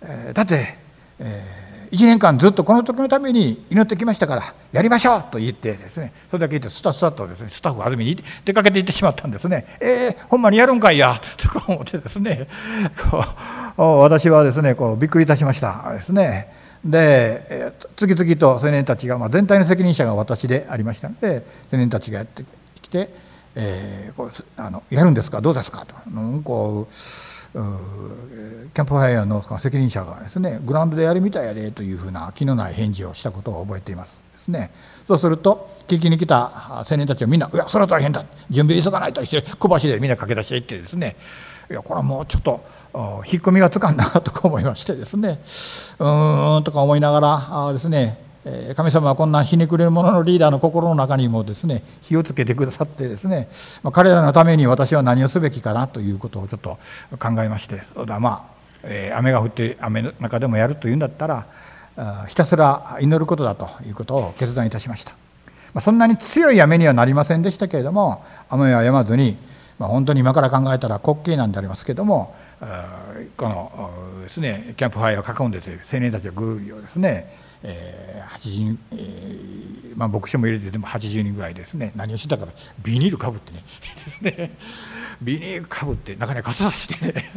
[0.02, 0.78] えー、だって、
[1.20, 6.14] えー、1年間ずっとこの時のために祈ってきましたからやりましょうと言ってですね。
[6.32, 9.66] それだけ言ってスタスタとですねスタッフがある意味に出かけていってしまったんですね。
[9.82, 11.20] えー、ほんまにやるんかいや。
[11.38, 12.48] とか思ってですね。
[13.12, 13.26] こ
[13.78, 15.92] う私はですねこうびっくりいたしました。
[15.94, 16.65] ですね。
[16.86, 22.46] で次々と青年たちが、まあ、全体の責任者が私でありましたので青年たちがやって
[22.82, 23.10] きて、
[23.56, 25.96] えー、こうあのやるんですかどうですかと
[26.44, 26.94] こう
[27.54, 34.72] キャンプファイヤーの責任者がですねグラウンドでやるみたいやでというふうな気のない返事をしたことを覚えていますですね。
[35.08, 41.16] そうすると聞きに来た青年たちはみんな「いやそれは大変だ準備急がないと」して小橋でみんな駆け出していってですね
[41.72, 42.64] いやこれはもうちょっと
[43.26, 45.40] 引っ込みがつかんなとか思いましてですね。
[46.00, 48.24] うーんとか思いながらあですね
[48.76, 53.50] 神様はこんなひねくれる者のリーダーの心の中にもですね火をつけてくださってですね、
[53.92, 56.78] 彼らのために私は何をすべきかなということをちょっと
[57.18, 58.48] 考えましてそうだま
[58.84, 61.48] あ、雨が降って雨の中でもやるというんだったら
[62.28, 69.38] ひたすら祈ることだということを決断いたしました、そんなに強い雨にはなりませんでしたけれども雨は止まずに、
[69.80, 72.36] ま、本当に今から考えたら滑稽なんでありますけども
[73.38, 77.46] このですねキャンプファイアを囲んでという青年たちがグーをですね。
[77.68, 81.92] えー、80えー、まあ、牧師も入れてでも80人ぐらいですね。
[81.96, 82.52] 何をしてたか
[82.84, 83.64] ビニールかぶってね。
[84.06, 84.52] ですね。
[85.22, 87.32] ビニールかぶって中に傘さしてね。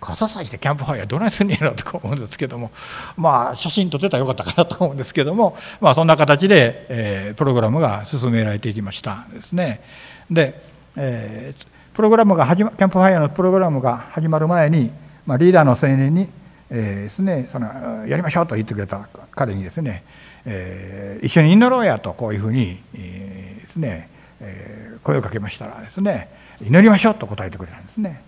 [0.00, 2.72] 傘さしてキャンプファイヤーどないすんねやろとか思うんですけども。
[3.16, 5.56] まあ写真撮ってたらよかったかなと思うんですけども。
[5.80, 9.26] まあそんな形で、えー、プログラムが進められていきました。
[9.32, 9.82] ですね。
[10.28, 10.60] で、
[10.96, 11.66] えー、
[11.98, 14.92] プログラムが始まキャンプファイヤーのプログラムが始まる前に、
[15.26, 16.30] まあ、リーダーの青年に
[16.70, 20.04] えー、ですね、そのやりましょうと言ってくれた彼にですね、
[20.44, 26.28] えー、一緒に祈ろうやとこういうふうに、えー、ですね、えー、声をかけましたらですね
[26.60, 28.22] 祈りましょうと答えてくれたんですね。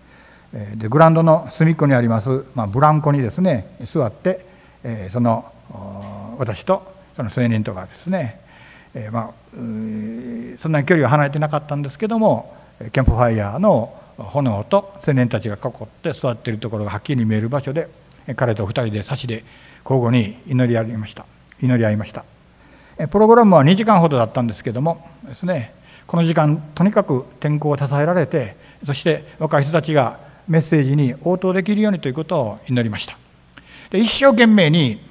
[0.74, 4.44] でグラウンドの隅っこにあります、まあ、ブランコにですね座って、
[4.82, 5.44] えー、その
[6.38, 8.40] 私とその青年とかですね、
[8.94, 17.88] えー、まあそんなに距離は離れてなかったんですけどもキャンプファイヤーの炎と青年たちが囲って座っているところがはっきり見える場所で
[18.36, 19.44] 彼と2人で差しで
[19.84, 21.26] 交互に祈り合いました。
[21.60, 22.24] 祈り合いました。
[23.10, 25.74] プログラムは2時間ほどだったんですけどもですね
[26.06, 28.56] この時間とにかく天候を支えられて
[28.86, 30.18] そして若い人たちが
[30.48, 33.16] メッセージに応答できるようにということを祈りました。
[33.90, 35.02] で一生懸命に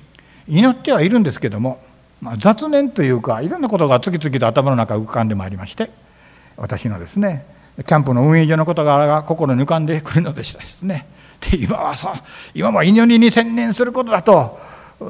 [0.47, 1.82] 祈ってはいるんですけども、
[2.22, 5.91] まあ、雑念というかいろんなことが次々と頭の中浮かんでまいりまして
[6.57, 7.45] 私のですね
[7.86, 11.07] キャンプの運営所のことが心に浮かんでくるのでしたですね。
[11.39, 12.21] で今はさ
[12.53, 14.59] 今は祈りに専念することだと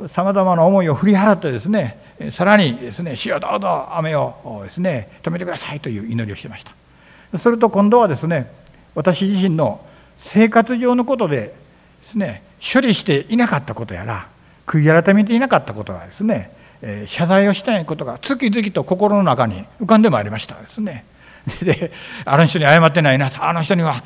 [0.08, 1.98] さまざまな思いを振り払ってですね
[2.32, 7.38] さらにですね「主よどうぞ雨をですね止めてください」という祈りをしてました。
[7.38, 8.52] すると今度はですね
[8.94, 9.82] 私自身の
[10.20, 11.54] 生活上のことでで
[12.06, 14.28] すね処理していなかったことやら
[14.68, 16.52] 悔い改めていなかったことがですね
[17.08, 21.06] 謝罪をしたいことが次々と心の中に浮かんでまいりましたですね。
[21.64, 21.92] で
[22.26, 23.44] あの人に謝ってないなと。
[23.44, 24.04] あの人には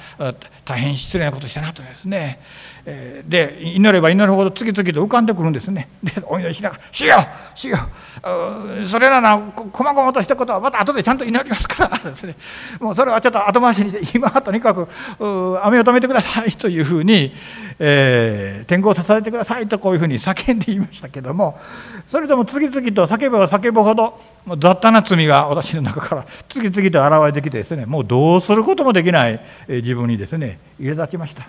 [0.66, 2.40] 大変失礼なことしたなとですね。
[2.86, 5.88] で祈れば祈るほど次々と浮かんでくるんですね。
[6.04, 7.78] でお祈りしながら「しようしよ
[8.84, 12.36] うそれならこまごまとしたことはまた後でちゃんと祈りますから」ですね。
[12.80, 14.90] もうそれはちょっと後回しにして今はとにかく
[15.64, 17.34] 雨を止めてくださいというふうに、
[17.80, 21.58] えー、天候を支えてくださいとこういうふうに叫んでいましたけども
[22.06, 24.20] それとも次々と叫べば叫ぶほど
[24.60, 31.48] 雑多な罪が私の中から次々と現れてきてですねもうどうすることもできない自分にですね入れ立ちました。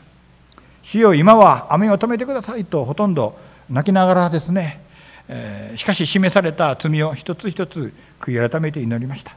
[0.85, 3.37] 主よ今は雨を止めてくださいとほとんど
[3.71, 4.83] 泣きながらですね、
[5.29, 9.35] えー、しかし示された罪を一つ一つ悔い改めて祈りました、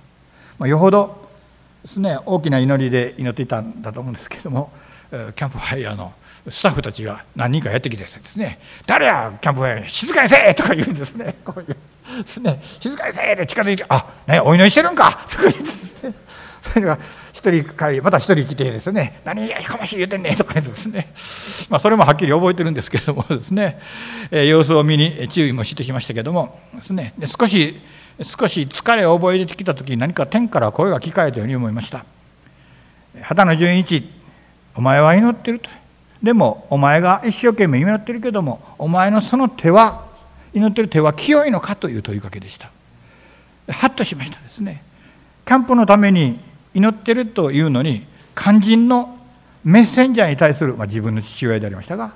[0.59, 1.29] まあ、よほど
[1.83, 4.71] ですね大きな祈りで祈っていたんだと思うんですけども
[5.09, 6.11] キャンプファイヤーの
[6.49, 11.35] スタッフたちが何人かやってきてですね「誰やキャンプファイヤー静かにせえ!」とか言うんですね。
[11.43, 11.67] こういう
[12.23, 16.13] ですね「静かにせえ!」って近づいて「あねお祈りしてるんか!」とか言ってですね。
[16.61, 16.97] それが
[17.31, 21.13] 一人帰りまた一人来てですね「何やかましい言うてんねん」とか言ってですね、
[21.69, 23.79] まあ、それもはっきり覚えてるんですけれどもですね、
[24.31, 27.13] え様子を見に注意もしてきましたけどもですね。
[27.17, 27.79] で少し
[28.23, 32.03] 少し疲れを覚えてきた時に何か天から声が聞かれたように思いました
[33.21, 34.09] 畑野純一
[34.75, 35.69] お前は祈ってると。
[36.21, 40.05] でもお前が一生懸命祈ってるけどもお前のその手は
[40.53, 42.71] 祈ってる手は清いのかという問いかけでした。
[43.69, 44.83] ハッとしましたですね。
[45.45, 46.39] キャンプのために
[46.73, 48.05] 祈ってるというのに
[48.35, 49.17] 肝心の
[49.63, 52.13] メッセンジャーに対する、まあ、自分の父親でありましたが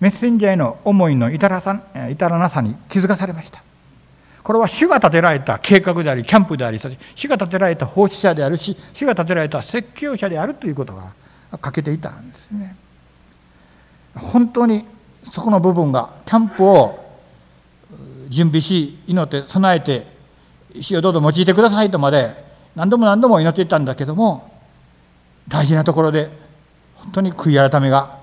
[0.00, 3.62] メッセンジャーへの思いの至らさ至らなさに気づかされました。
[4.42, 6.78] これは主が立てられた計画でありキャンプであり
[7.14, 11.14] 主が立てられた奉仕者であるし主が立てられた説教者であるということが
[11.58, 12.76] 欠けていたんですね。
[14.16, 14.84] 本当に
[15.32, 17.04] そこの部分がキャンプを
[18.28, 20.06] 準備し祈って備えて
[20.74, 22.44] 石をどうぞ用いてくださいとまで
[22.74, 24.52] 何度も何度も祈っていたんだけども
[25.48, 26.30] 大事なところで
[26.96, 28.18] 本当に悔い改めが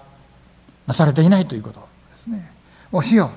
[0.87, 2.51] なされていないということですね。
[2.91, 3.31] おしよ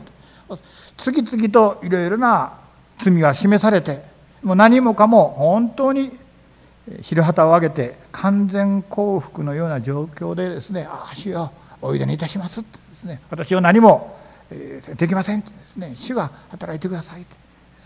[0.48, 0.58] う
[0.96, 2.54] 次々といろいろな
[2.98, 4.02] 罪が示されて
[4.42, 6.12] もう何もかも本当に
[7.02, 13.20] 白旗を上げて完全幸福のような状況でですね「ああ主ようおいでにいたします」ですね。
[13.30, 14.18] 私は何も
[14.96, 15.94] できませんってですね。
[15.96, 17.34] 主が働いてくださいって。
[17.34, 17.36] で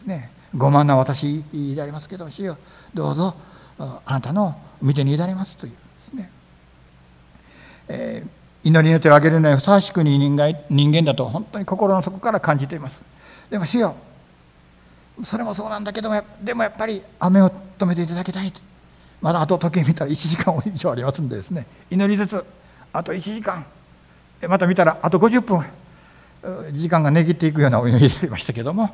[0.03, 0.31] すね。
[0.55, 2.57] 傲慢な私でありますけど主よ
[2.95, 3.35] どうぞ
[3.79, 6.31] あなたの見てに委ねますというですね、
[7.89, 13.03] えー、祈りの手を挙げるのにふさわしくに人間人間だと本当に心の底から感じています。
[13.51, 13.95] でも主よ
[15.25, 18.61] それもそうなんだけどもでもやっぱり雨を止めていただきたいと。
[19.21, 21.67] まだあと時計見たら1時間以上ありますんでですね。
[21.91, 22.45] 祈りつつ
[22.93, 23.67] あと1時間
[24.47, 25.65] また見たらあと50分
[26.73, 28.91] 時間が値切っていくようなお祈りでありましたけども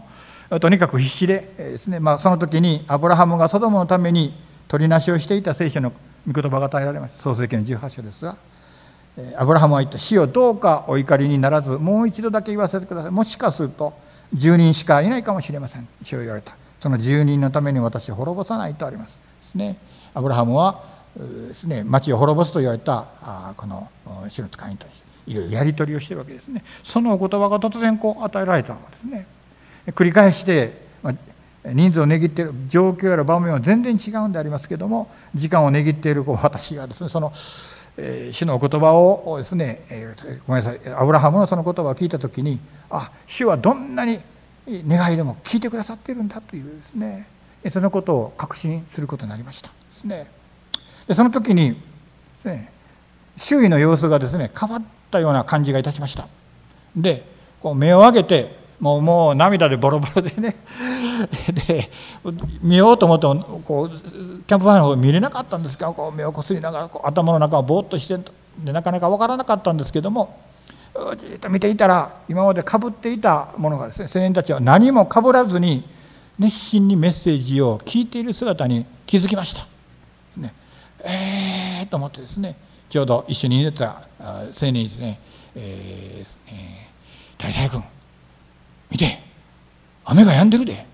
[0.61, 4.35] とにかく必死でですね、まあ、その時にアブラハムがソドムのために
[4.69, 5.93] 取りなしをしていた聖書の
[6.27, 7.23] 御言葉が与えられました。
[7.23, 8.37] 創世記の18章ですが
[9.37, 13.95] アブラハムは言った「死をどうかお怒りにならずもう一度だけ言わせてください」もしかすると
[14.35, 15.87] 10人しかいないかもしれません。
[16.03, 16.57] 主を言われた。
[16.81, 19.19] その10人のために私は滅ぼさないとあります。
[19.43, 19.77] ですね。
[20.15, 20.83] アブラハムは
[21.17, 23.07] ですね町を滅ぼすと言われた
[23.57, 23.89] この
[24.29, 25.04] 主の使いに対して。
[25.27, 26.65] いろいろやり取りをしてるわけですね。
[26.83, 29.27] そのお言葉が突然こう与えられたのですね
[29.89, 30.85] 繰り返して、
[31.73, 37.33] 人数を値切っている状況やら場面は全然違うんでありますけども時間を値切っている私がですねその、
[37.97, 42.59] えー、主のお言葉をですね、えー、ごめんなさいアブラハムのその言葉を聞いた時に
[42.91, 44.21] あ主はどんなに
[44.67, 47.27] 願いでも聞いてくださっているんだというですね
[47.71, 50.31] そのことを確信することになりましたですね。
[51.07, 51.77] でその時にで
[52.43, 52.71] すね
[53.39, 54.83] 周囲の様子がですね変わっ
[55.15, 56.29] たような感じがいたしました。
[56.97, 57.25] で
[57.61, 60.57] こう目を上げてもうもう涙でボロボロでね。
[61.67, 61.91] で
[62.61, 68.19] 見ようと思ってもこうキャンプファイヤーの方見れなかったんですがこう目をこすりながらこう頭の中がぼーっとして
[68.59, 70.37] でなかなか分からなかったんですけども
[71.17, 75.89] じっと見ていたら今までかぶっていたものがですね青年たちは何もかぶらずに
[76.39, 79.67] 熱心にメッセージを聞いている姿に気づきました。
[80.37, 80.53] ね、
[81.05, 82.57] えーと思ってですね
[82.95, 85.19] ちょうど一緒にいた青年にですね
[85.57, 87.83] 「えーえー、大体君
[88.89, 89.21] 見て。
[90.05, 90.87] 雨が止んでるで。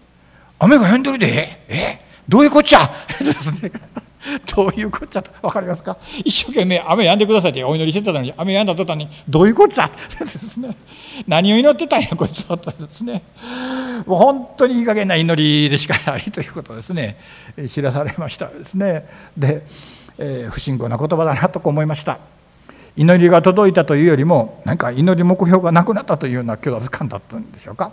[0.59, 1.63] 雨が止んでるで。
[1.69, 2.91] えどういうこっちゃ？
[4.57, 5.21] どういうこっちゃ？
[5.23, 5.99] と分かりますか？
[6.25, 9.87] 一生懸命雨止んでくださいってお祈りしてたのに雨止んだ途端にどういうこっちゃ？
[9.89, 10.75] ですね
[11.27, 12.57] 何を祈ってたんやこいつは。
[12.57, 13.25] とですね
[14.07, 17.19] もう本当にいい加減な祈りでしかないということをですね。
[17.69, 19.07] 知らされましたですね。
[19.37, 19.67] で、
[20.23, 22.21] えー、不信仰な言葉だなと思いました。
[22.95, 27.93] 祈りが届いたというよりも何か祈り目標がなくなったというような虚脱感だったんでしょうか。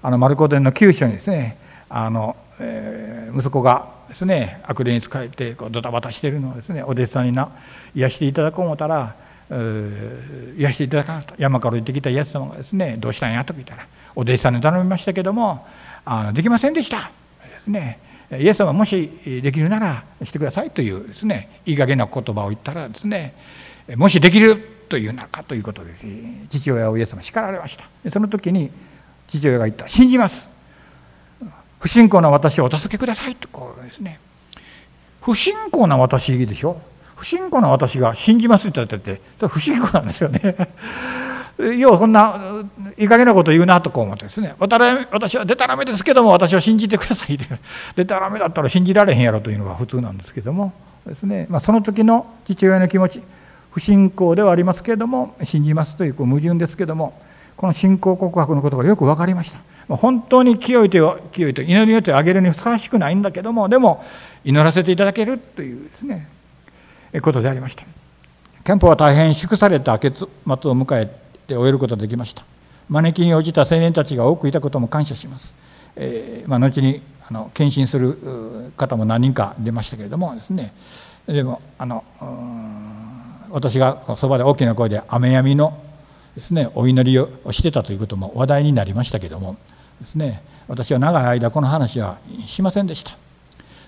[0.00, 7.50] あのマルコ伝の九章にですねあの、えー、息子がですね悪霊に仕えてこうドタバタしているのをですねお弟子さんにな
[7.94, 9.16] 癒していただこう思ったら
[9.50, 11.42] 癒していただかなかった。
[11.42, 15.66] 山から降りてきたイエス様がですねどうしたんやと聞いたらお弟子さんに頼みましたけども
[16.04, 17.10] あのできませんでした。
[17.42, 17.98] ですね。
[18.32, 23.34] イエス様もしできるならしてくださいというですねいい加減な言葉を言ったらですね
[23.96, 26.06] もしできるという中ということです。
[26.50, 28.10] 父親をイエス様叱られました。
[28.10, 28.70] その時に
[29.28, 30.48] 父親が言った「信じます」
[31.78, 34.18] 「不信仰な私をお助けください」とこうですね。
[35.20, 36.80] 不信仰な私でしょ。
[37.16, 40.56] 不信仰な私が信じますって言っててそれ不信仰なんですよね。
[41.58, 42.38] 要はそんな
[42.96, 47.38] いい加減なこと言うなとこう思ってですね私はでたらめですけども私は信じてください
[47.96, 50.72] でたらめだったら信じられへんやろというのが普通なんですけども
[51.04, 53.22] ですね、まあ、その時の父親の気持ち
[53.70, 57.20] 不信仰ではありますけれども信じますというこう矛盾ですけども
[57.56, 59.58] この信仰告白のことがよく分かりました。
[59.88, 64.04] 本当に清い手を清いと祈りによってあげるにふさわしくないんだけどもでも
[64.44, 66.28] 祈らせていただけるというですね
[67.22, 67.84] ことでありました。
[68.64, 72.44] 憲法は大変祝された結末を迎えて終えることができました。
[72.88, 75.54] 招きに応じた青年たちが多くいたことも感謝します、
[75.96, 80.72] えー、まあ、後にあの献身する方も何人か出ましたけれどもですね。
[81.26, 82.04] でもあの
[83.50, 85.78] 私がそばで大きな声で雨やみの
[86.34, 89.56] ですねお祈りをしてたということも話題になりましたけども
[90.00, 90.42] ですね。
[90.68, 93.12] 私は長い間この話はしませんでした。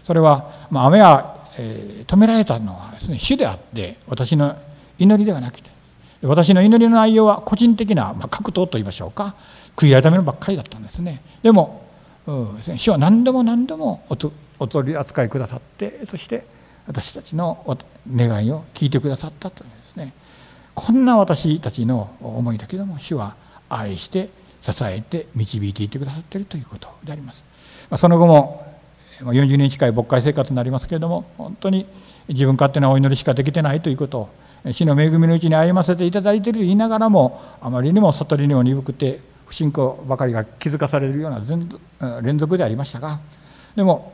[0.05, 4.57] それは、まあ、雨は、えー、止められたのはですね主であって私の
[4.99, 5.70] 祈りではなくて
[6.23, 9.35] 私の祈りの内容は個人的な、まあ、格闘といいましょうか
[9.77, 11.87] 悔い改めのばっかりだったんですねでも、
[12.27, 14.05] うん、主は何度も何度も
[14.59, 16.45] お取り扱いくださってそして
[16.87, 17.79] 私たちの
[18.13, 20.13] 願いを聞いてくださったというですね
[20.75, 23.37] こんな私たちの思いだけども主は
[23.69, 24.29] 愛して
[24.63, 27.45] 支えて導いていてくださっているということであります。
[27.97, 28.67] その後も
[29.21, 31.87] 40年近い牧会生活になりますけれども本当に
[32.29, 34.29] 自分勝手なお祈りしかできてないということを
[34.65, 43.21] 主の恵みのうちに歩ませていただいていると言いながらもあまりにも悟りにも鈍くて不信仰ばかりが気づかされるような連続でありましたが
[43.75, 44.13] でも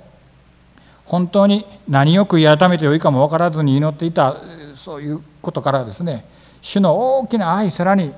[1.05, 4.37] 本当に何を悔い改めてよいかも分からずに祈っていた
[4.77, 6.25] そういうことからですね
[6.63, 8.13] 主の大きな愛さらに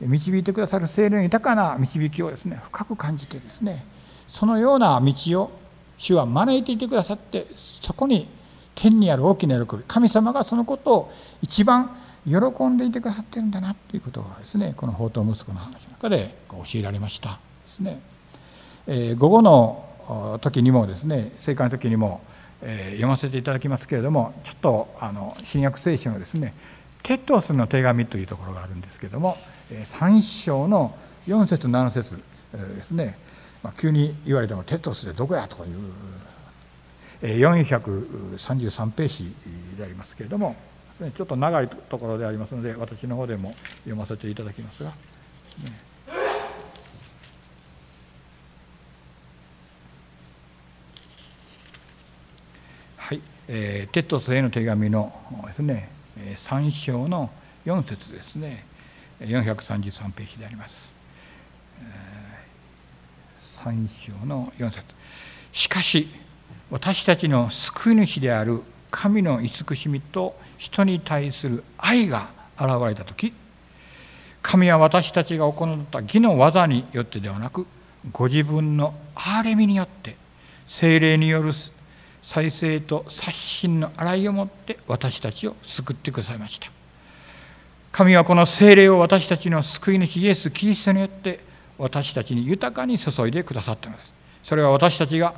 [0.00, 3.84] 導いてくださる精霊の豊かな導きをですね深く感じてですね
[4.28, 5.50] そのような道を
[5.98, 7.46] 主は招いていてくださって
[7.82, 8.28] そこに
[8.80, 11.12] 天にある大きな喜び神様がそのことを
[11.42, 11.94] 一番
[12.26, 18.00] 喜んでいてくださってるんだなということがですねこの宝刀息子の話の中で教えられましたですね、
[18.86, 22.22] えー、午後の時にもですね正解の時にも、
[22.62, 26.54] えー、読ませていただきますけれどもちょっとあの新約聖書のですね
[27.02, 29.36] テトスの手紙というところがあるんですけれども
[29.70, 30.94] 3章の
[31.28, 32.18] 4節7節
[32.52, 33.18] ですね、
[33.62, 35.76] まあ、急に言われてもテトスでどこやという
[37.22, 39.34] 433ページ
[39.76, 40.56] でありますけれども
[41.16, 44.92] ちょっと長いところでありますので私の方でも読ませていただきますが。
[52.96, 55.12] はい、えー、テトスへの手紙の
[55.46, 55.90] ですね
[56.46, 57.30] 3章の
[57.66, 58.64] 4節ですね。
[59.20, 60.74] 433ページであります。
[63.62, 63.88] 3
[64.20, 64.82] 章の4節。
[65.52, 66.08] しかし
[66.70, 73.32] 私たちの救い主である神の慈しみと人に対する愛が現れた時
[74.42, 77.66] 神は私たちが行った義の技によってではなく
[78.12, 80.16] ご自分の憐れみによって
[80.66, 81.52] 精霊による
[82.22, 86.70] 再生と刷新の洗いをもって私たちを救ってくださいました。
[87.92, 91.40] 神はこの精霊を私たちの救い主イエス・キリストによって
[91.76, 94.14] 私たちに豊かに注いでくださったのです。
[94.44, 95.34] それは私たちが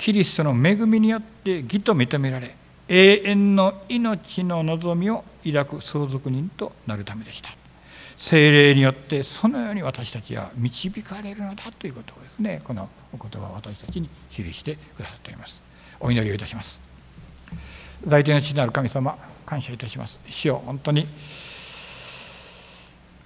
[0.00, 2.56] キリストの恵みによって義と認められ
[2.88, 7.50] 永遠の命の望みを抱く相続人となるためでした。
[8.16, 12.62] 精霊によってそのように私たちは導かれるのだということをですね。
[12.64, 15.62] このお言葉を私たちに記してくださっております。
[16.00, 16.80] お祈りをいたします。
[18.06, 20.18] 大天の父なる神様感謝いたします。
[20.30, 21.06] 主よ本当に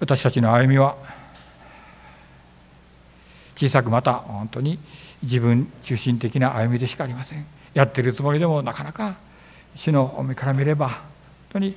[0.01, 0.97] 私たちの歩みは
[3.55, 4.81] 小さくまた本当に
[5.25, 7.47] 自分中心的な歩みでしかありません。
[7.73, 9.17] やってるつもりでもなかなか
[9.75, 10.99] 主の目から見れば本
[11.55, 11.75] 当に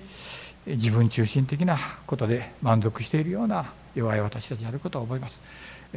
[0.66, 5.40] 自分中心的なことで満足しているような弱い私たちであることを覚えます。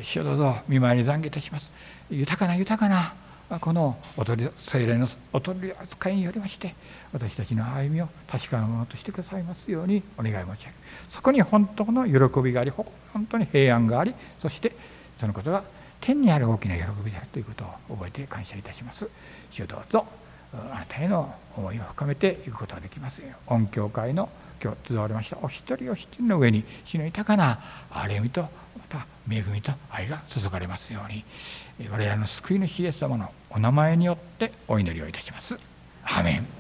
[0.01, 1.70] 主をどうぞ見舞いに懺悔いたします。
[2.09, 3.14] 豊かな豊かな
[3.59, 6.72] この踊り精霊のお取り扱いによりまして
[7.12, 10.76] 私たちの歩みを確かなものとしてくださいますようにお願い申し上げ
[11.11, 12.86] そこに本当の喜びがあり本
[13.28, 14.72] 当に平安がありそして
[15.18, 15.64] そのことが
[16.01, 19.09] 天にある大きな喜びであるということを覚えて感謝いたします。
[19.51, 20.07] 主どうぞ
[20.53, 24.28] あなたへの思いを深めていくことができますよう音教会の
[24.62, 28.48] 今日集われましたお一人お一人の上に主の豊かな憐れみとま
[28.88, 31.24] た恵みと愛が注がれますように
[31.88, 35.57] 我々の救い主イエス様のお名前によってお祈りをいたします。
[36.05, 36.59] アメン